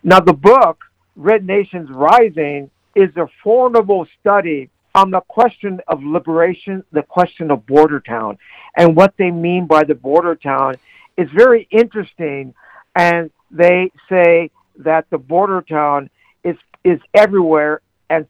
[0.03, 0.83] Now, the book,
[1.15, 7.67] Red Nations Rising, is a formidable study on the question of liberation, the question of
[7.67, 8.35] border town,
[8.75, 10.75] and what they mean by the border town.
[11.17, 12.53] is very interesting,
[12.95, 16.09] and they say that the border town
[16.43, 18.25] is is everywhere, and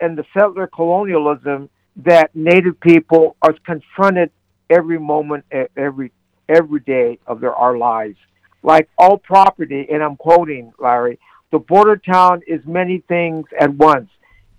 [0.00, 4.30] and the settler colonialism that Native people are confronted
[4.70, 5.44] every moment,
[5.76, 6.12] every
[6.48, 8.18] every day of their our lives.
[8.62, 11.18] Like all property, and I'm quoting Larry,
[11.50, 14.10] the border town is many things at once.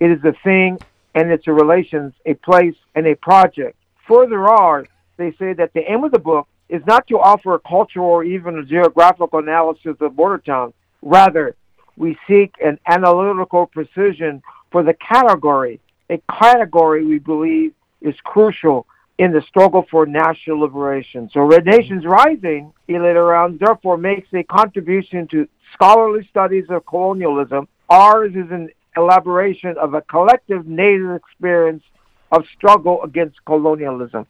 [0.02, 0.80] It is a thing
[1.16, 3.78] and it's a relations, a place, and a project.
[4.08, 4.86] Further on,
[5.18, 8.24] they say that the aim of the book is not to offer a cultural or
[8.24, 10.74] even a geographical analysis of border towns.
[11.02, 11.56] Rather,
[11.96, 18.86] we seek an analytical precision for the category, a category we believe is crucial
[19.18, 21.30] in the struggle for national liberation.
[21.32, 27.70] So Red Nations Rising, Around, therefore makes a contribution to scholarly studies of colonialism.
[27.90, 31.84] Ours is an elaboration of a collective native experience
[32.32, 34.26] of struggle against colonialism.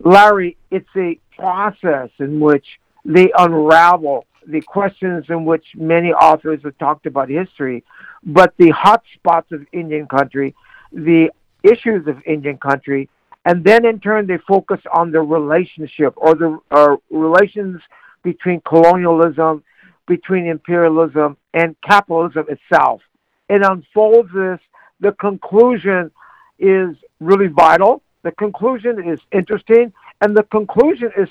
[0.00, 2.66] Larry, it's a process in which
[3.04, 7.82] they unravel the questions in which many authors have talked about history,
[8.22, 10.54] but the hot spots of Indian country,
[10.92, 11.30] the
[11.62, 13.08] issues of Indian country,
[13.46, 17.80] And then in turn, they focus on the relationship or the uh, relations
[18.22, 19.62] between colonialism,
[20.06, 23.02] between imperialism, and capitalism itself.
[23.48, 24.60] It unfolds this.
[25.00, 26.10] The conclusion
[26.58, 28.02] is really vital.
[28.22, 31.28] The conclusion is interesting, and the conclusion is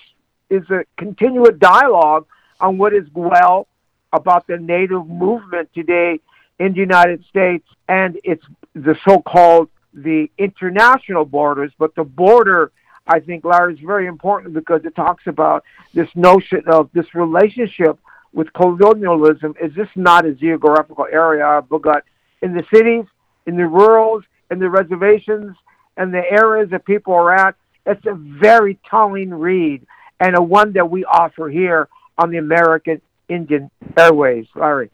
[0.50, 2.28] is a continuous dialogue
[2.60, 3.68] on what is well
[4.12, 6.20] about the Native movement today
[6.60, 8.46] in the United States and it's
[8.76, 12.72] the so-called the international borders, but the border,
[13.06, 18.00] I think, Larry, is very important because it talks about this notion of this relationship
[18.34, 22.04] with colonialism is this not a geographical area, but
[22.42, 23.06] in the cities,
[23.46, 25.56] in the rurals, in the reservations,
[25.98, 27.56] and the areas that people are at,
[27.86, 29.86] it's a very telling read
[30.20, 34.48] and a one that we offer here on the American Indian Airways.
[34.56, 34.90] Larry.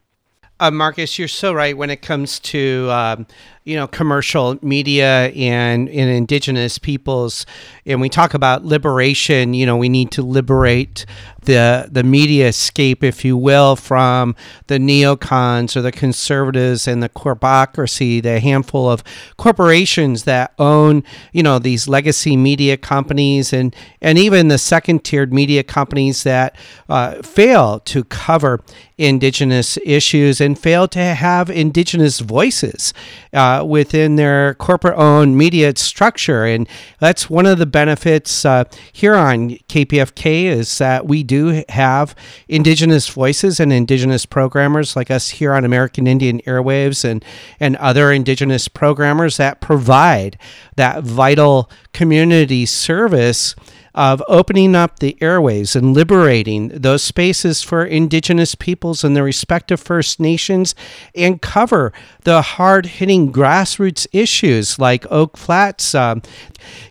[0.62, 3.26] Uh, Marcus, you're so right when it comes to um,
[3.64, 7.46] you know commercial media and, and indigenous peoples,
[7.86, 9.54] and we talk about liberation.
[9.54, 11.06] You know, we need to liberate
[11.50, 14.36] the the media escape, if you will, from
[14.68, 19.04] the neocons or the conservatives and the corpocracy, the handful of
[19.36, 25.34] corporations that own you know these legacy media companies and and even the second tiered
[25.34, 26.56] media companies that
[26.88, 28.62] uh, fail to cover
[29.00, 32.94] indigenous issues and fail to have indigenous voices
[33.34, 36.44] uh, within their corporate owned media structure.
[36.44, 36.68] And
[37.00, 41.39] that's one of the benefits uh, here on KPFK is that we do
[41.70, 42.16] have
[42.48, 47.24] indigenous voices and indigenous programmers like us here on American Indian Airwaves and,
[47.60, 50.38] and other indigenous programmers that provide
[50.76, 53.56] that vital community service
[53.96, 59.80] of opening up the airways and liberating those spaces for indigenous peoples and their respective
[59.80, 60.76] First Nations
[61.16, 61.92] and cover
[62.24, 65.96] the hard hitting grassroots issues like Oak Flats.
[65.96, 66.22] Um,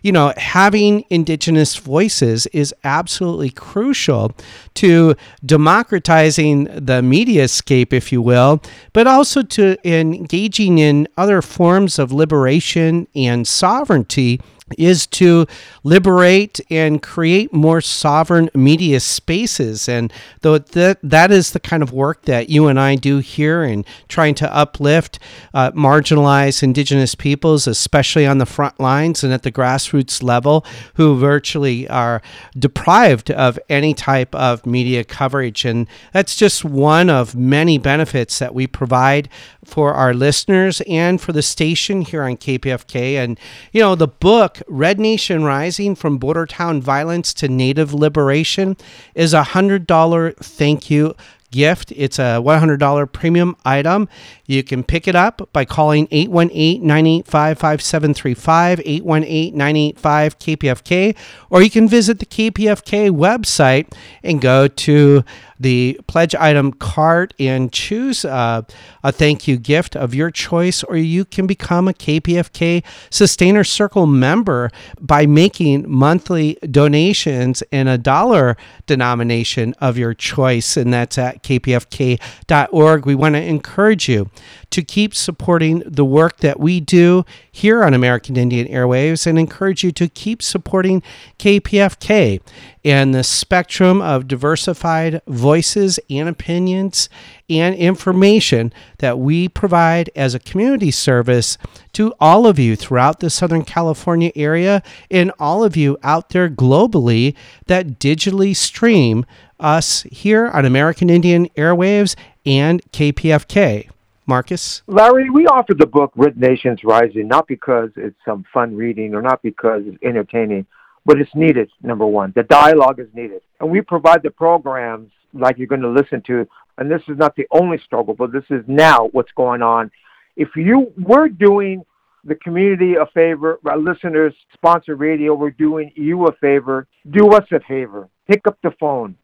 [0.01, 4.31] you know, having indigenous voices is absolutely crucial
[4.75, 8.61] to democratizing the media scape, if you will,
[8.93, 14.39] but also to engaging in other forms of liberation and sovereignty
[14.77, 15.45] is to
[15.83, 19.89] liberate and create more sovereign media spaces.
[19.89, 20.11] And
[20.41, 23.85] though that that is the kind of work that you and I do here in
[24.07, 25.19] trying to uplift
[25.53, 30.65] uh, marginalized indigenous peoples especially on the front lines and at the grassroots level
[30.95, 32.21] who virtually are
[32.57, 35.65] deprived of any type of media coverage.
[35.65, 39.29] And that's just one of many benefits that we provide
[39.63, 43.39] for our listeners and for the station here on KPFK and
[43.71, 48.77] you know the book Red Nation Rising From Border Town Violence to Native Liberation
[49.15, 51.15] is a $100 thank you
[51.51, 51.91] gift.
[51.95, 54.07] It's a $100 premium item.
[54.45, 61.15] You can pick it up by calling 818 985 5735, 818 985 KPFK,
[61.49, 63.91] or you can visit the KPFK website
[64.23, 65.23] and go to
[65.59, 68.61] the pledge item card and choose uh,
[69.03, 74.07] a thank you gift of your choice, or you can become a KPFK Sustainer Circle
[74.07, 78.55] member by making monthly donations in a dollar
[78.85, 83.05] denomination of your choice, and that's at kpfk.org.
[83.05, 84.29] We want to encourage you
[84.71, 89.83] to keep supporting the work that we do here on American Indian Airwaves and encourage
[89.83, 91.01] you to keep supporting
[91.37, 92.41] KPFK
[92.85, 97.09] and the spectrum of diversified voices and opinions
[97.49, 101.57] and information that we provide as a community service
[101.93, 106.49] to all of you throughout the Southern California area and all of you out there
[106.49, 109.25] globally that digitally stream
[109.59, 112.15] us here on American Indian Airwaves
[112.45, 113.89] and KPFK.
[114.29, 114.83] Marcus?
[114.87, 119.21] Larry, we offer the book Red Nations Rising not because it's some fun reading or
[119.21, 120.65] not because it's entertaining,
[121.05, 122.31] but it's needed, number one.
[122.35, 123.41] The dialogue is needed.
[123.59, 126.47] And we provide the programs like you're going to listen to.
[126.77, 129.91] And this is not the only struggle, but this is now what's going on.
[130.37, 131.83] If you we're doing
[132.23, 136.87] the community a favor, our listeners, sponsor radio, we're doing you a favor.
[137.09, 138.07] Do us a favor.
[138.27, 139.15] Pick up the phone.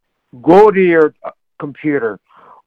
[0.42, 2.20] Go to your uh, computer.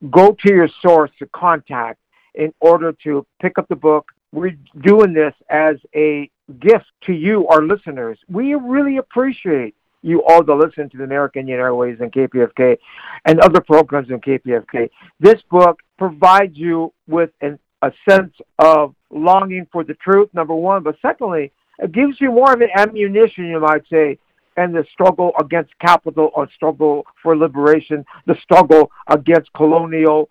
[0.09, 1.99] Go to your source to contact
[2.35, 4.11] in order to pick up the book.
[4.31, 8.19] We're doing this as a gift to you, our listeners.
[8.29, 12.77] We really appreciate you all to listen to the American Indian Airways and KPFK
[13.25, 14.89] and other programs in KPFK.
[15.19, 20.83] This book provides you with an, a sense of longing for the truth, number one,
[20.83, 24.17] but secondly, it gives you more of an ammunition, you might say,
[24.57, 30.29] and the struggle against capital or struggle for liberation, the struggle against colonial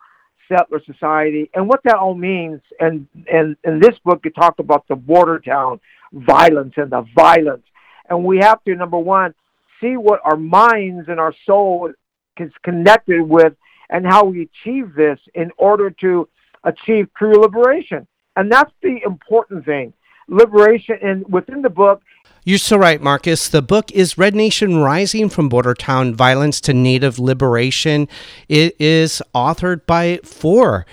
[0.48, 2.60] settler society and what that all means.
[2.80, 5.80] And and in this book, you talk about the border town
[6.12, 7.64] violence and the violence
[8.08, 9.34] And we have to, number one,
[9.80, 11.92] see what our minds and our soul
[12.38, 13.54] is connected with
[13.90, 16.28] and how we achieve this in order to
[16.64, 18.06] achieve true liberation.
[18.36, 19.92] And that's the important thing.
[20.28, 22.02] Liberation, and within the book,
[22.44, 23.48] you're so right, Marcus.
[23.48, 28.08] The book is Red Nation Rising from Border Town Violence to Native Liberation.
[28.48, 30.86] It is authored by four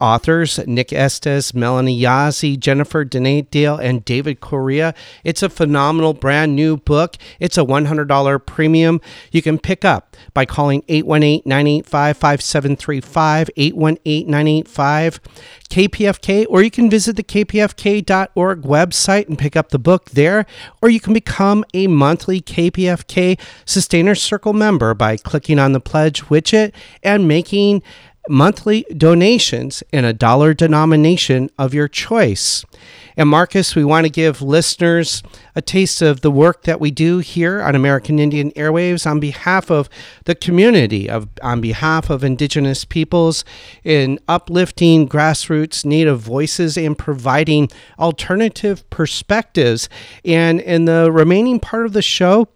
[0.00, 4.94] authors Nick Estes, Melanie Yazzie, Jennifer Denetdale, and David Correia.
[5.24, 7.16] It's a phenomenal brand new book.
[7.40, 9.00] It's a $100 premium
[9.30, 15.20] you can pick up by calling 818 985 5735, 818 985
[15.70, 20.44] KPFK, or you can visit the kpfk.org website and pick up the book there,
[20.82, 26.24] or you can become a monthly KPFK Sustainer Circle member by clicking on the pledge
[26.24, 27.82] widget and making
[28.28, 32.64] monthly donations in a dollar denomination of your choice.
[33.16, 35.22] And Marcus, we want to give listeners
[35.54, 39.70] a taste of the work that we do here on American Indian Airwaves on behalf
[39.70, 39.90] of
[40.24, 43.44] the community, of on behalf of indigenous peoples
[43.84, 47.68] in uplifting grassroots native voices and providing
[47.98, 49.88] alternative perspectives.
[50.24, 52.48] And in the remaining part of the show,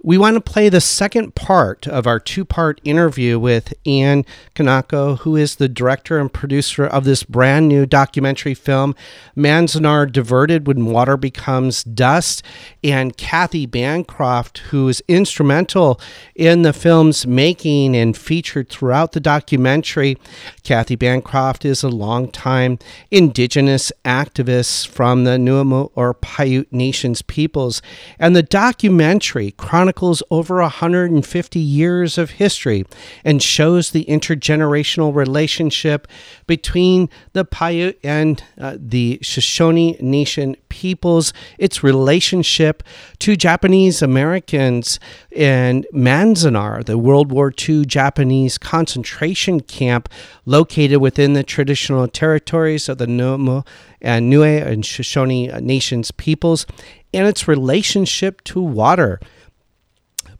[0.00, 4.24] we want to play the second part of our two part interview with Ann
[4.54, 8.94] Kaneko, who is the director and producer of this brand new documentary film,
[9.36, 12.44] Manzanar Diverted When Water Becomes Dust,
[12.84, 16.00] and Kathy Bancroft, who is instrumental
[16.36, 20.16] in the film's making and featured throughout the documentary.
[20.62, 22.78] Kathy Bancroft is a longtime
[23.10, 27.82] indigenous activist from the Nuumu or Paiute Nations peoples,
[28.20, 32.84] and the documentary chronicles chronicles over 150 years of history
[33.24, 36.06] and shows the intergenerational relationship
[36.46, 42.82] between the Paiute and uh, the Shoshone Nation peoples, its relationship
[43.20, 45.00] to Japanese Americans
[45.32, 50.10] in Manzanar, the World War II Japanese concentration camp
[50.44, 53.66] located within the traditional territories of the Nuumu
[54.02, 56.66] and Newe and Shoshone Nations peoples,
[57.14, 59.18] and its relationship to water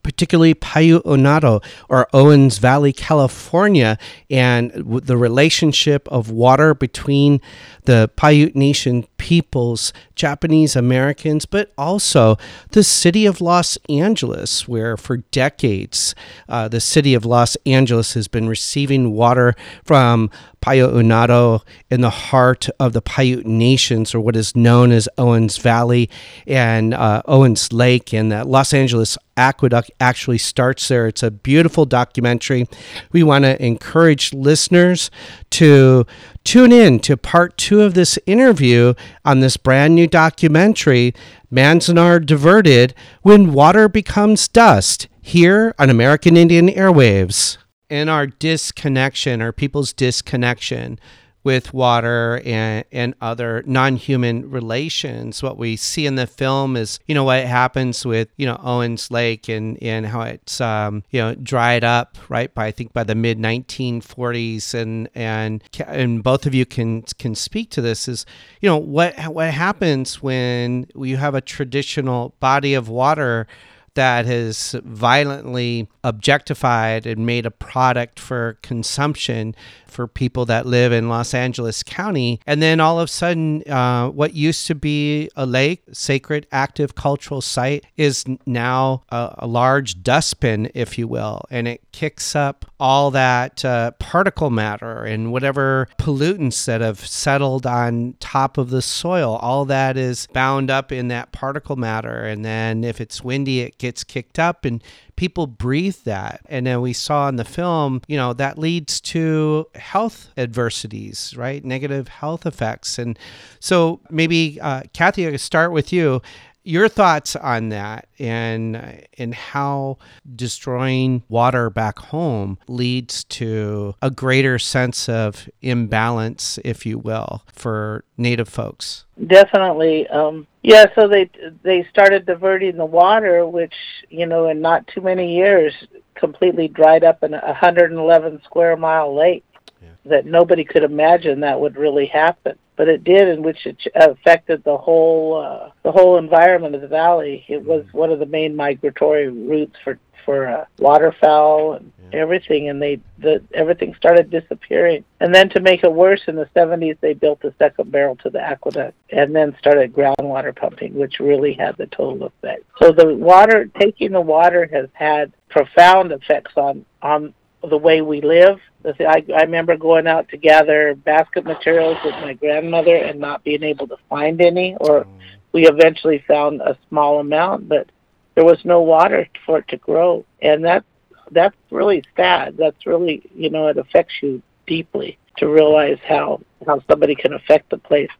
[0.09, 3.99] particularly Payahüünadü or Owens Valley, California,
[4.31, 4.73] and
[5.05, 7.43] the relationship of water between
[7.89, 12.37] the Paiute Nation peoples, Japanese Americans, but also
[12.73, 16.15] the city of Los Angeles, where for decades
[16.51, 20.31] uh, the city of Los Angeles has been receiving water from
[20.61, 26.11] Payahüünadü in the heart of the Paiute Nations, or what is known as Owens Valley
[26.47, 31.07] and uh, Owens Lake, and that Los Angeles aqueduct actually starts there.
[31.07, 32.67] It's a beautiful documentary.
[33.13, 35.11] We want to encourage listeners
[35.51, 36.07] to
[36.45, 41.15] tune in to part two of this interview on this brand new documentary,
[41.53, 47.59] Manzanar Diverted When Water Becomes Dust, here on American Indian Airwaves.
[47.91, 50.99] In our disconnection, our people's disconnection
[51.45, 55.43] with water and, and other non-human relations.
[55.43, 59.11] What we see in the film is, you know, what happens with, you know, Owens
[59.11, 63.05] Lake and, and how it's, um, you know, dried up, right, by, I think by
[63.05, 64.75] the mid 1940s.
[64.75, 68.27] And, and, and both of you can, can speak to this is,
[68.61, 73.47] you know, what, what happens when you have a traditional body of water
[73.95, 79.55] that has violently objectified and made a product for consumption
[79.87, 82.41] for people that live in Los Angeles County.
[82.47, 86.95] And then all of a sudden, uh, what used to be a lake, sacred, active
[86.95, 91.43] cultural site, is now a, a large dustbin, if you will.
[91.51, 97.67] And it kicks up all that uh, particle matter and whatever pollutants that have settled
[97.67, 99.37] on top of the soil.
[99.37, 102.25] All that is bound up in that particle matter.
[102.25, 104.83] And then if it's windy, it gets kicked up and
[105.17, 106.41] people breathe that.
[106.47, 111.65] And then we saw in the film, you know, that leads to health adversities, right?
[111.65, 112.99] Negative health effects.
[112.99, 113.19] And
[113.61, 116.23] so maybe, uh, Kathy, I start with you
[116.69, 119.97] your thoughts on that and and how
[120.37, 128.05] destroying water back home leads to a greater sense of imbalance if you will for
[128.19, 131.31] native folks definitely um, yeah so they
[131.63, 133.75] they started diverting the water which
[134.09, 135.73] you know in not too many years
[136.15, 139.45] completely dried up an 111 square mile lake
[139.83, 139.89] yeah.
[140.05, 144.63] that nobody could imagine that would really happen but it did, in which it affected
[144.63, 147.45] the whole uh, the whole environment of the valley.
[147.49, 147.99] It was mm-hmm.
[147.99, 153.43] one of the main migratory routes for for uh, waterfowl and everything, and they the
[153.55, 155.05] everything started disappearing.
[155.21, 158.31] And then to make it worse, in the 70s they built the second barrel to
[158.31, 162.65] the aqueduct, and then started groundwater pumping, which really had the total effect.
[162.81, 167.35] So the water, taking the water, has had profound effects on on
[167.69, 168.61] the way we live.
[168.85, 173.63] I, I remember going out to gather basket materials with my grandmother and not being
[173.63, 175.07] able to find any, or oh.
[175.53, 177.91] we eventually found a small amount, but
[178.35, 180.85] there was no water for it to grow, and that
[181.31, 182.57] that's really sad.
[182.57, 187.71] That's really you know it affects you deeply to realize how how somebody can affect
[187.71, 188.11] the place.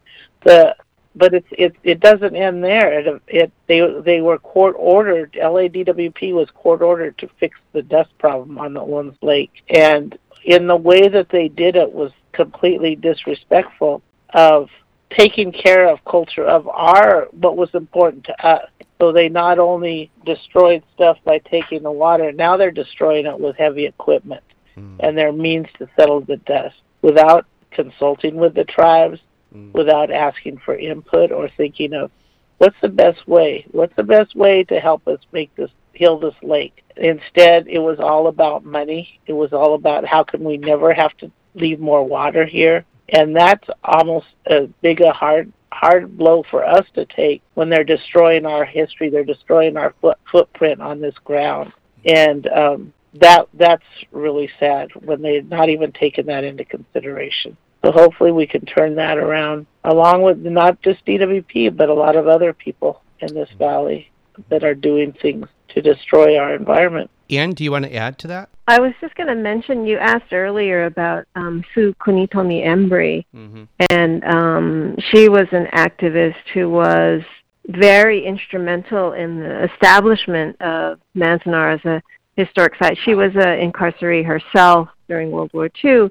[0.45, 0.77] The
[1.15, 3.01] but it's it it doesn't end there.
[3.01, 5.33] It it they they were court ordered.
[5.33, 10.67] LADWP was court ordered to fix the dust problem on the Owens Lake, and in
[10.67, 14.69] the way that they did it was completely disrespectful of
[15.11, 18.69] taking care of culture of our what was important to us.
[19.01, 23.57] So they not only destroyed stuff by taking the water, now they're destroying it with
[23.57, 24.43] heavy equipment
[24.77, 24.97] mm.
[25.01, 29.21] and their means to settle the dust without consulting with the tribes,
[29.55, 29.73] mm.
[29.73, 32.11] without asking for input or thinking of
[32.59, 33.65] what's the best way?
[33.71, 36.85] What's the best way to help us make this heal this lake?
[36.97, 39.21] Instead, it was all about money.
[39.27, 42.85] It was all about how can we never have to leave more water here?
[43.11, 47.85] And that's almost as big a hard hard blow for us to take when they're
[47.85, 49.11] destroying our history.
[49.11, 51.73] They're destroying our foot, footprint on this ground,
[52.05, 57.57] and um, that that's really sad when they're not even taking that into consideration.
[57.85, 62.17] So hopefully we can turn that around, along with not just DWP, but a lot
[62.17, 64.11] of other people in this valley
[64.49, 67.11] that are doing things to destroy our environment.
[67.31, 68.49] Ann, do you want to add to that?
[68.69, 73.65] I was just going to mention you asked earlier about um, Sue Kunitomi Embrey, mm-hmm.
[73.89, 77.23] and um, she was an activist who was
[77.69, 82.03] very instrumental in the establishment of Manzanar as a
[82.37, 82.99] historic site.
[83.07, 86.11] She was an incarceree herself during World War II,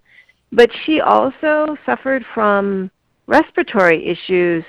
[0.51, 2.89] but she also suffered from
[3.28, 4.64] respiratory issues,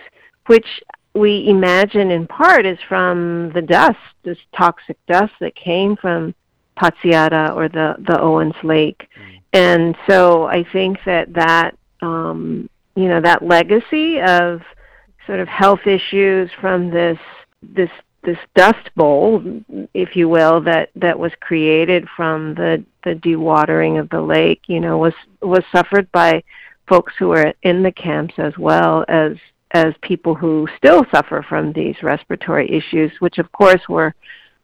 [0.47, 0.66] which
[1.14, 6.34] we imagine in part is from the dust, this toxic dust that came from
[6.79, 9.09] Patsiata or the, the Owens Lake.
[9.18, 9.41] Mm.
[9.53, 14.62] And so I think that that, um, you know, that legacy of
[15.26, 17.18] sort of health issues from this,
[17.62, 17.91] this,
[18.24, 19.43] this dust bowl,
[19.95, 24.81] if you will, that, that was created from the, the dewatering of the lake, you
[24.81, 26.43] know, was, was suffered by
[26.89, 29.37] folks who were in the camps as well as
[29.72, 34.14] as people who still suffer from these respiratory issues, which of course were,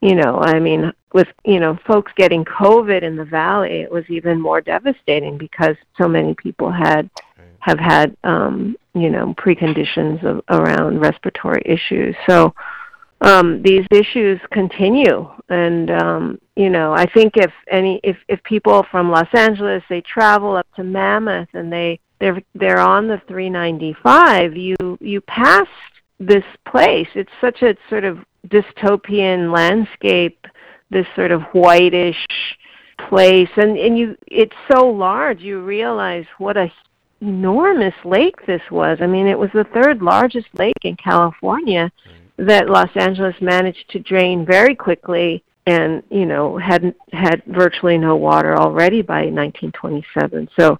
[0.05, 4.05] you know, I mean, with, you know, folks getting COVID in the valley, it was
[4.11, 7.09] even more devastating because so many people had
[7.61, 12.15] have had um, you know, preconditions of, around respiratory issues.
[12.29, 12.55] So
[13.23, 18.85] um, these issues continue, and um, you know, I think if any, if if people
[18.91, 24.57] from Los Angeles they travel up to Mammoth and they they're they're on the 395
[24.57, 25.67] you you pass
[26.19, 27.09] this place.
[27.15, 30.47] It's such a sort of dystopian landscape
[30.91, 32.27] this sort of whitish
[33.09, 33.49] place.
[33.57, 36.71] And and you it's so large you realize what a
[37.21, 38.99] enormous lake this was.
[39.01, 41.91] I mean it was the third largest lake in california
[42.37, 48.17] that los angeles managed to drain very quickly and you know had had virtually no
[48.17, 50.77] water already by 1927 so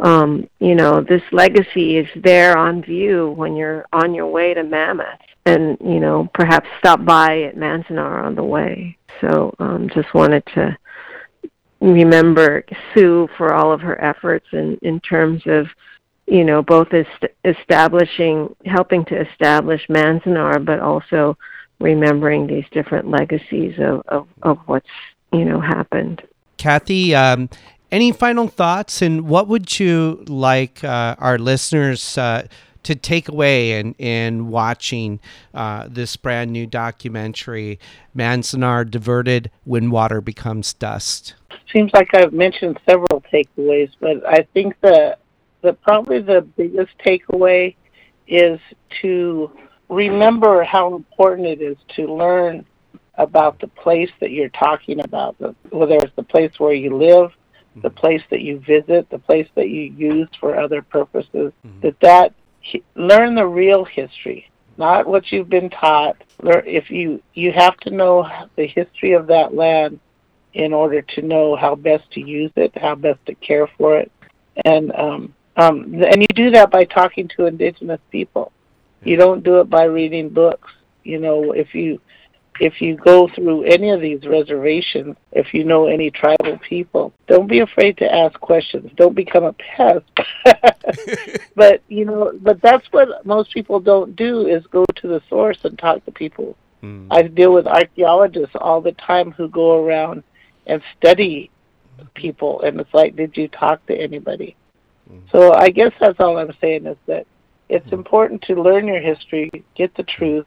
[0.00, 4.62] um, you know, this legacy is there on view when you're on your way to
[4.62, 8.96] Mammoth and, you know, perhaps stop by at Manzanar on the way.
[9.20, 10.76] So um, just wanted to
[11.80, 15.66] remember Sue for all of her efforts in, in terms of,
[16.26, 21.36] you know, both est- establishing, helping to establish Manzanar, but also
[21.78, 24.88] remembering these different legacies of, of, of what's,
[25.32, 26.22] you know, happened.
[26.56, 27.48] Kathy, um,
[27.92, 32.46] any final thoughts, and what would you like uh, our listeners uh,
[32.82, 35.20] to take away in, in watching
[35.54, 37.78] uh, this brand new documentary,
[38.16, 41.34] Manzanar Diverted When Water Becomes Dust?
[41.72, 45.16] Seems like I've mentioned several takeaways, but I think the,
[45.62, 47.74] the probably the biggest takeaway
[48.26, 48.58] is
[49.02, 49.50] to
[49.88, 52.64] remember how important it is to learn
[53.14, 55.36] about the place that you're talking about,
[55.70, 57.32] whether it's the place where you live,
[57.76, 61.80] the place that you visit, the place that you use for other purposes, mm-hmm.
[61.80, 62.34] that that
[62.94, 66.16] learn the real history, not what you've been taught.
[66.42, 70.00] Learn if you you have to know the history of that land
[70.52, 74.10] in order to know how best to use it, how best to care for it,
[74.64, 78.52] and um, um, and you do that by talking to indigenous people.
[79.02, 80.70] You don't do it by reading books.
[81.04, 82.00] You know, if you
[82.60, 87.48] if you go through any of these reservations, if you know any tribal people, don't
[87.48, 88.90] be afraid to ask questions.
[88.96, 90.04] Don't become a pest.
[91.56, 95.58] but you know, but that's what most people don't do is go to the source
[95.64, 96.54] and talk to people.
[96.82, 97.06] Mm.
[97.10, 100.22] I deal with archaeologists all the time who go around
[100.66, 101.50] and study
[102.14, 104.54] people, and it's like, did you talk to anybody?
[105.10, 105.22] Mm.
[105.32, 107.26] So I guess that's all I'm saying is that
[107.70, 107.94] it's mm.
[107.94, 110.46] important to learn your history, get the truth,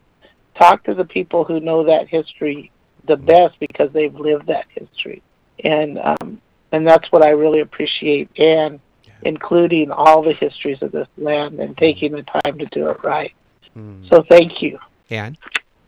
[0.56, 2.72] talk to the people who know that history
[3.06, 5.22] the best because they've lived that history,
[5.64, 6.42] and um,
[6.72, 8.80] and that's what I really appreciate, and
[9.24, 13.34] including all the histories of this land and taking the time to do it right.
[13.76, 14.08] Mm.
[14.10, 14.78] So thank you.
[15.10, 15.38] Ann?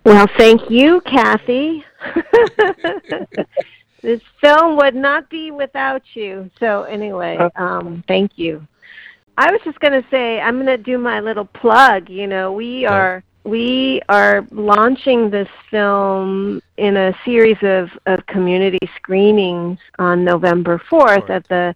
[0.04, 1.84] Well, thank you, Kathy.
[4.02, 6.50] this film would not be without you.
[6.60, 8.66] So anyway, um, thank you.
[9.38, 12.10] I was just going to say I'm going to do my little plug.
[12.10, 18.80] You know, we are we are launching this film in a series of, of community
[18.98, 21.76] screenings on November 4th at the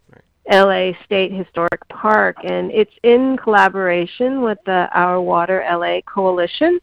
[0.51, 6.79] LA State Historic Park, and it's in collaboration with the Our Water LA Coalition.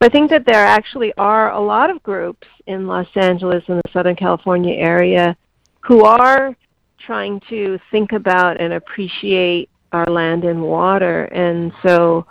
[0.00, 3.78] So I think that there actually are a lot of groups in Los Angeles and
[3.78, 5.36] the Southern California area
[5.80, 6.56] who are
[7.04, 11.24] trying to think about and appreciate our land and water.
[11.24, 12.26] And so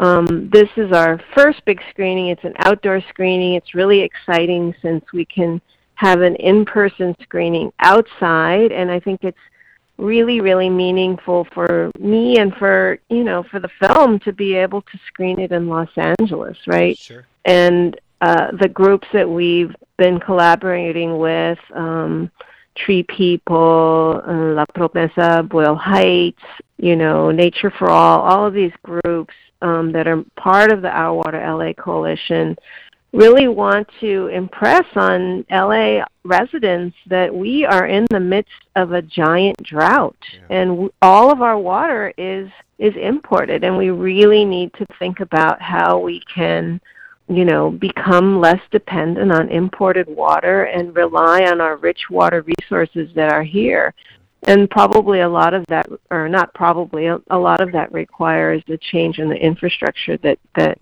[0.00, 2.28] um, this is our first big screening.
[2.28, 3.54] It's an outdoor screening.
[3.54, 5.60] It's really exciting since we can
[5.94, 9.38] have an in-person screening outside, and I think it's
[9.96, 14.82] really, really meaningful for me and for you know for the film to be able
[14.82, 16.98] to screen it in Los Angeles, right?
[16.98, 17.24] Sure.
[17.44, 21.58] And uh, the groups that we've been collaborating with.
[21.72, 22.30] Um,
[22.76, 26.42] Tree People, La Promesa, Boyle Heights,
[26.76, 29.32] you know, Nature for All, all of these groups
[29.64, 32.56] um, that are part of the Our Water LA coalition
[33.12, 39.02] really want to impress on LA residents that we are in the midst of a
[39.02, 40.40] giant drought yeah.
[40.50, 45.20] and w- all of our water is is imported and we really need to think
[45.20, 46.80] about how we can
[47.28, 53.08] you know become less dependent on imported water and rely on our rich water resources
[53.14, 53.94] that are here
[54.46, 58.62] and probably a lot of that or not probably a, a lot of that requires
[58.68, 60.78] a change in the infrastructure that that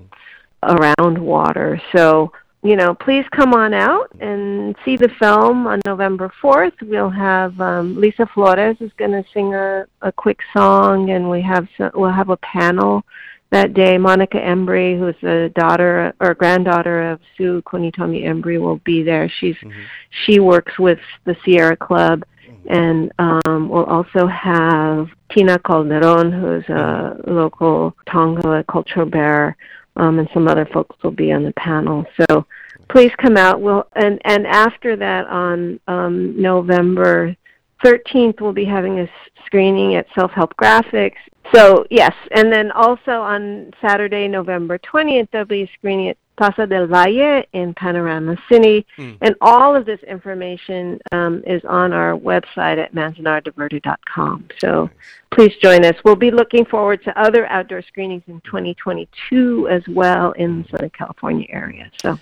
[0.62, 1.80] around water.
[1.94, 2.32] So,
[2.62, 6.80] you know, please come on out and see the film on November 4th.
[6.82, 11.42] We'll have um, Lisa Flores is going to sing a, a quick song, and we
[11.42, 13.04] have some, we'll have a panel
[13.50, 13.98] that day.
[13.98, 19.28] Monica Embrey, who's the daughter or granddaughter of Sue Kunitomi Embrey, will be there.
[19.40, 19.82] She's mm-hmm.
[20.24, 22.22] she works with the Sierra Club,
[22.66, 29.56] and um, we'll also have Tina Calderon, who's a local Tongva cultural bearer,
[29.96, 32.04] um, and some other folks will be on the panel.
[32.28, 32.46] So
[32.88, 33.60] please come out.
[33.60, 37.36] We'll and and after that on um, November
[37.84, 39.08] 13th, we'll be having a
[39.44, 41.16] screening at Self Help Graphics.
[41.52, 46.66] So yes, and then also on Saturday, November 20th, there'll be a screening at Plaza
[46.66, 48.86] del Valle in Panorama City.
[48.98, 49.18] Mm.
[49.20, 54.48] And all of this information um, is on our website at manzanardiverted.com.
[54.58, 54.90] So
[55.30, 55.94] please join us.
[56.04, 60.90] We'll be looking forward to other outdoor screenings in 2022 as well in the Southern
[60.90, 61.90] California area.
[62.00, 62.18] So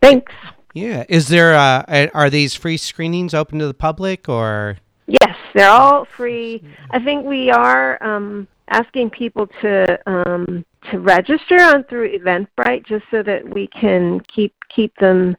[0.00, 0.32] thanks.
[0.74, 1.04] Yeah.
[1.08, 4.78] Is there, uh, are these free screenings open to the public or?
[5.06, 6.62] Yes, they're all free.
[6.90, 13.04] I think we are um, asking people to um, to register on through Eventbrite just
[13.10, 15.36] so that we can keep keep them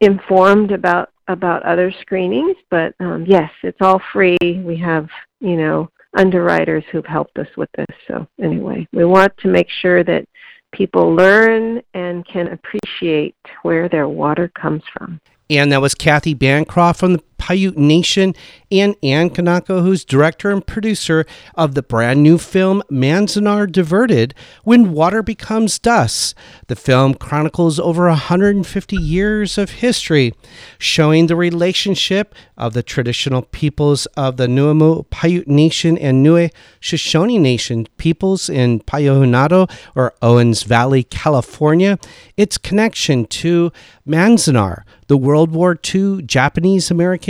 [0.00, 2.56] informed about about other screenings.
[2.70, 4.36] But um, yes, it's all free.
[4.42, 5.08] We have
[5.40, 7.96] you know underwriters who've helped us with this.
[8.06, 10.26] So anyway, we want to make sure that
[10.72, 15.20] people learn and can appreciate where their water comes from.
[15.50, 18.34] And that was Kathy Bancroft from the Paiute Nation
[18.70, 21.24] and Ann Kaneko, who's director and producer
[21.54, 24.34] of the brand new film Manzanar Diverted
[24.64, 26.34] When Water Becomes Dust.
[26.66, 30.34] The film chronicles over 150 years of history,
[30.78, 37.38] showing the relationship of the traditional peoples of the Nuumu Paiute Nation and Newe Shoshone
[37.38, 41.98] Nation peoples in Payahüünadü or Owens Valley, California,
[42.36, 43.72] its connection to
[44.06, 47.27] Manzanar the World War II Japanese American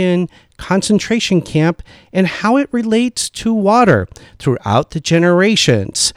[0.57, 1.81] concentration camp,
[2.11, 6.13] and how it relates to water throughout the generations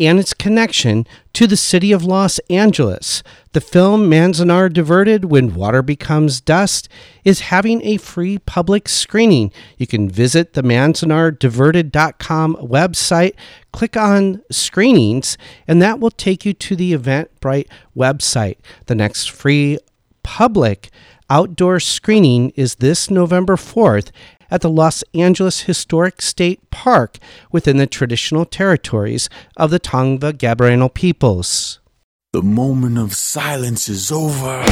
[0.00, 3.22] and its connection to the city of Los Angeles.
[3.52, 6.88] The film Manzanar Diverted When Water Becomes Dust
[7.24, 9.52] is having a free public screening.
[9.76, 13.34] You can visit the manzanardiverted.com website,
[13.72, 18.58] click on screenings, and that will take you to the Eventbrite website.
[18.86, 19.78] The next free
[20.22, 20.90] public
[21.30, 24.10] outdoor screening is this November 4th
[24.50, 27.18] at the Los Angeles Historic State Park
[27.52, 31.80] within the traditional territories of the Tongva Gabrielino peoples.
[32.32, 34.64] The moment of silence is over.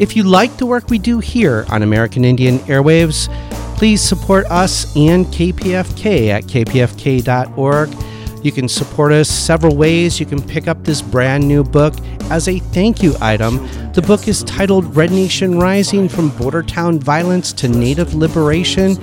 [0.00, 3.28] If you like the work we do here on American Indian Airwaves,
[3.76, 7.88] please support us and KPFK at kpfk.org.
[8.42, 10.20] You can support us several ways.
[10.20, 11.94] You can pick up this brand new book
[12.30, 13.56] as a thank you item.
[13.92, 18.94] The book is titled Red Nation Rising from Border Town Violence to Native Liberation,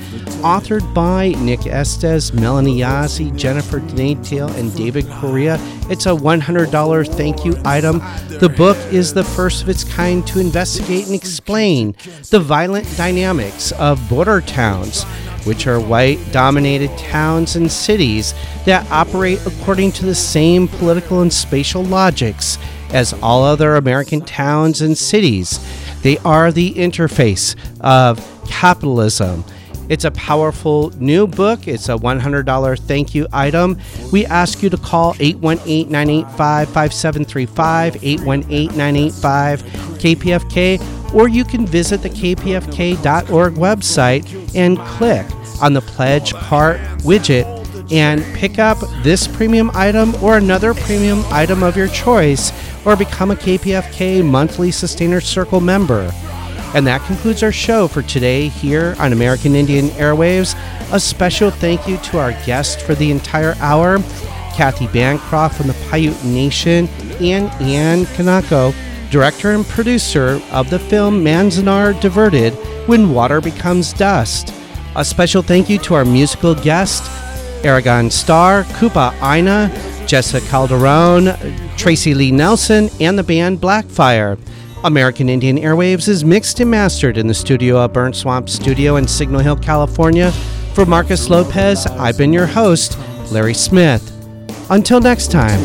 [0.42, 5.58] authored by Nick Estes, Melanie Yazzie, Jennifer Denetdale, and David Correia.
[5.90, 8.00] It's a $100 thank you item.
[8.40, 11.96] The book is the first of its kind to investigate and explain
[12.30, 15.06] the violent dynamics of border towns
[15.46, 18.34] which are white dominated towns and cities
[18.66, 22.58] that operate according to the same political and spatial logics
[22.92, 25.60] as all other American towns and cities.
[26.02, 29.44] They are the interface of capitalism.
[29.88, 31.68] It's a powerful new book.
[31.68, 33.80] It's a $100 thank you item.
[34.12, 39.64] We ask you to call 818 985 5735, 818 985
[40.00, 45.26] KPFK, or you can visit the kpfk.org website and click
[45.62, 47.46] on the Pledge Part widget
[47.92, 52.52] and pick up this premium item or another premium item of your choice
[52.86, 56.12] or become a KPFK monthly Sustainer Circle member.
[56.74, 60.58] And that concludes our show for today here on American Indian Airwaves.
[60.92, 64.00] A special thank you to our guest for the entire hour,
[64.56, 66.88] Kathy Bancroft from the Paiute Nation,
[67.22, 68.74] and Ann Kaneko,
[69.10, 72.54] director and producer of the film Manzanar Diverted
[72.88, 74.54] When Water Becomes Dust.
[74.96, 77.04] A special thank you to our musical guest,
[77.66, 79.72] Aragon Star, Kupa Aina,
[80.08, 81.36] Jessica Calderon,
[81.78, 84.38] Tracy Lee Nelson, and the band Blackfire.
[84.84, 89.08] American Indian Airwaves is mixed and mastered in the studio at Burnt Swamp Studio in
[89.08, 90.32] Signal Hill, California.
[90.74, 93.00] For Marcus Lopez, I've been your host,
[93.32, 94.12] Larry Smith.
[94.70, 95.60] Until next time.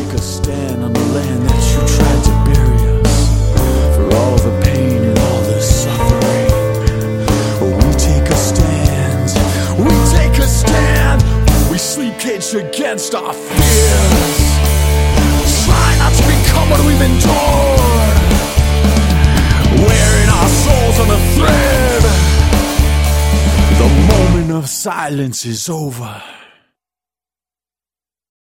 [13.11, 14.39] Against our fears.
[15.65, 18.17] Try not to become what we've endured.
[19.87, 22.03] Wearing our souls on a thread.
[23.77, 26.21] The moment of silence is over.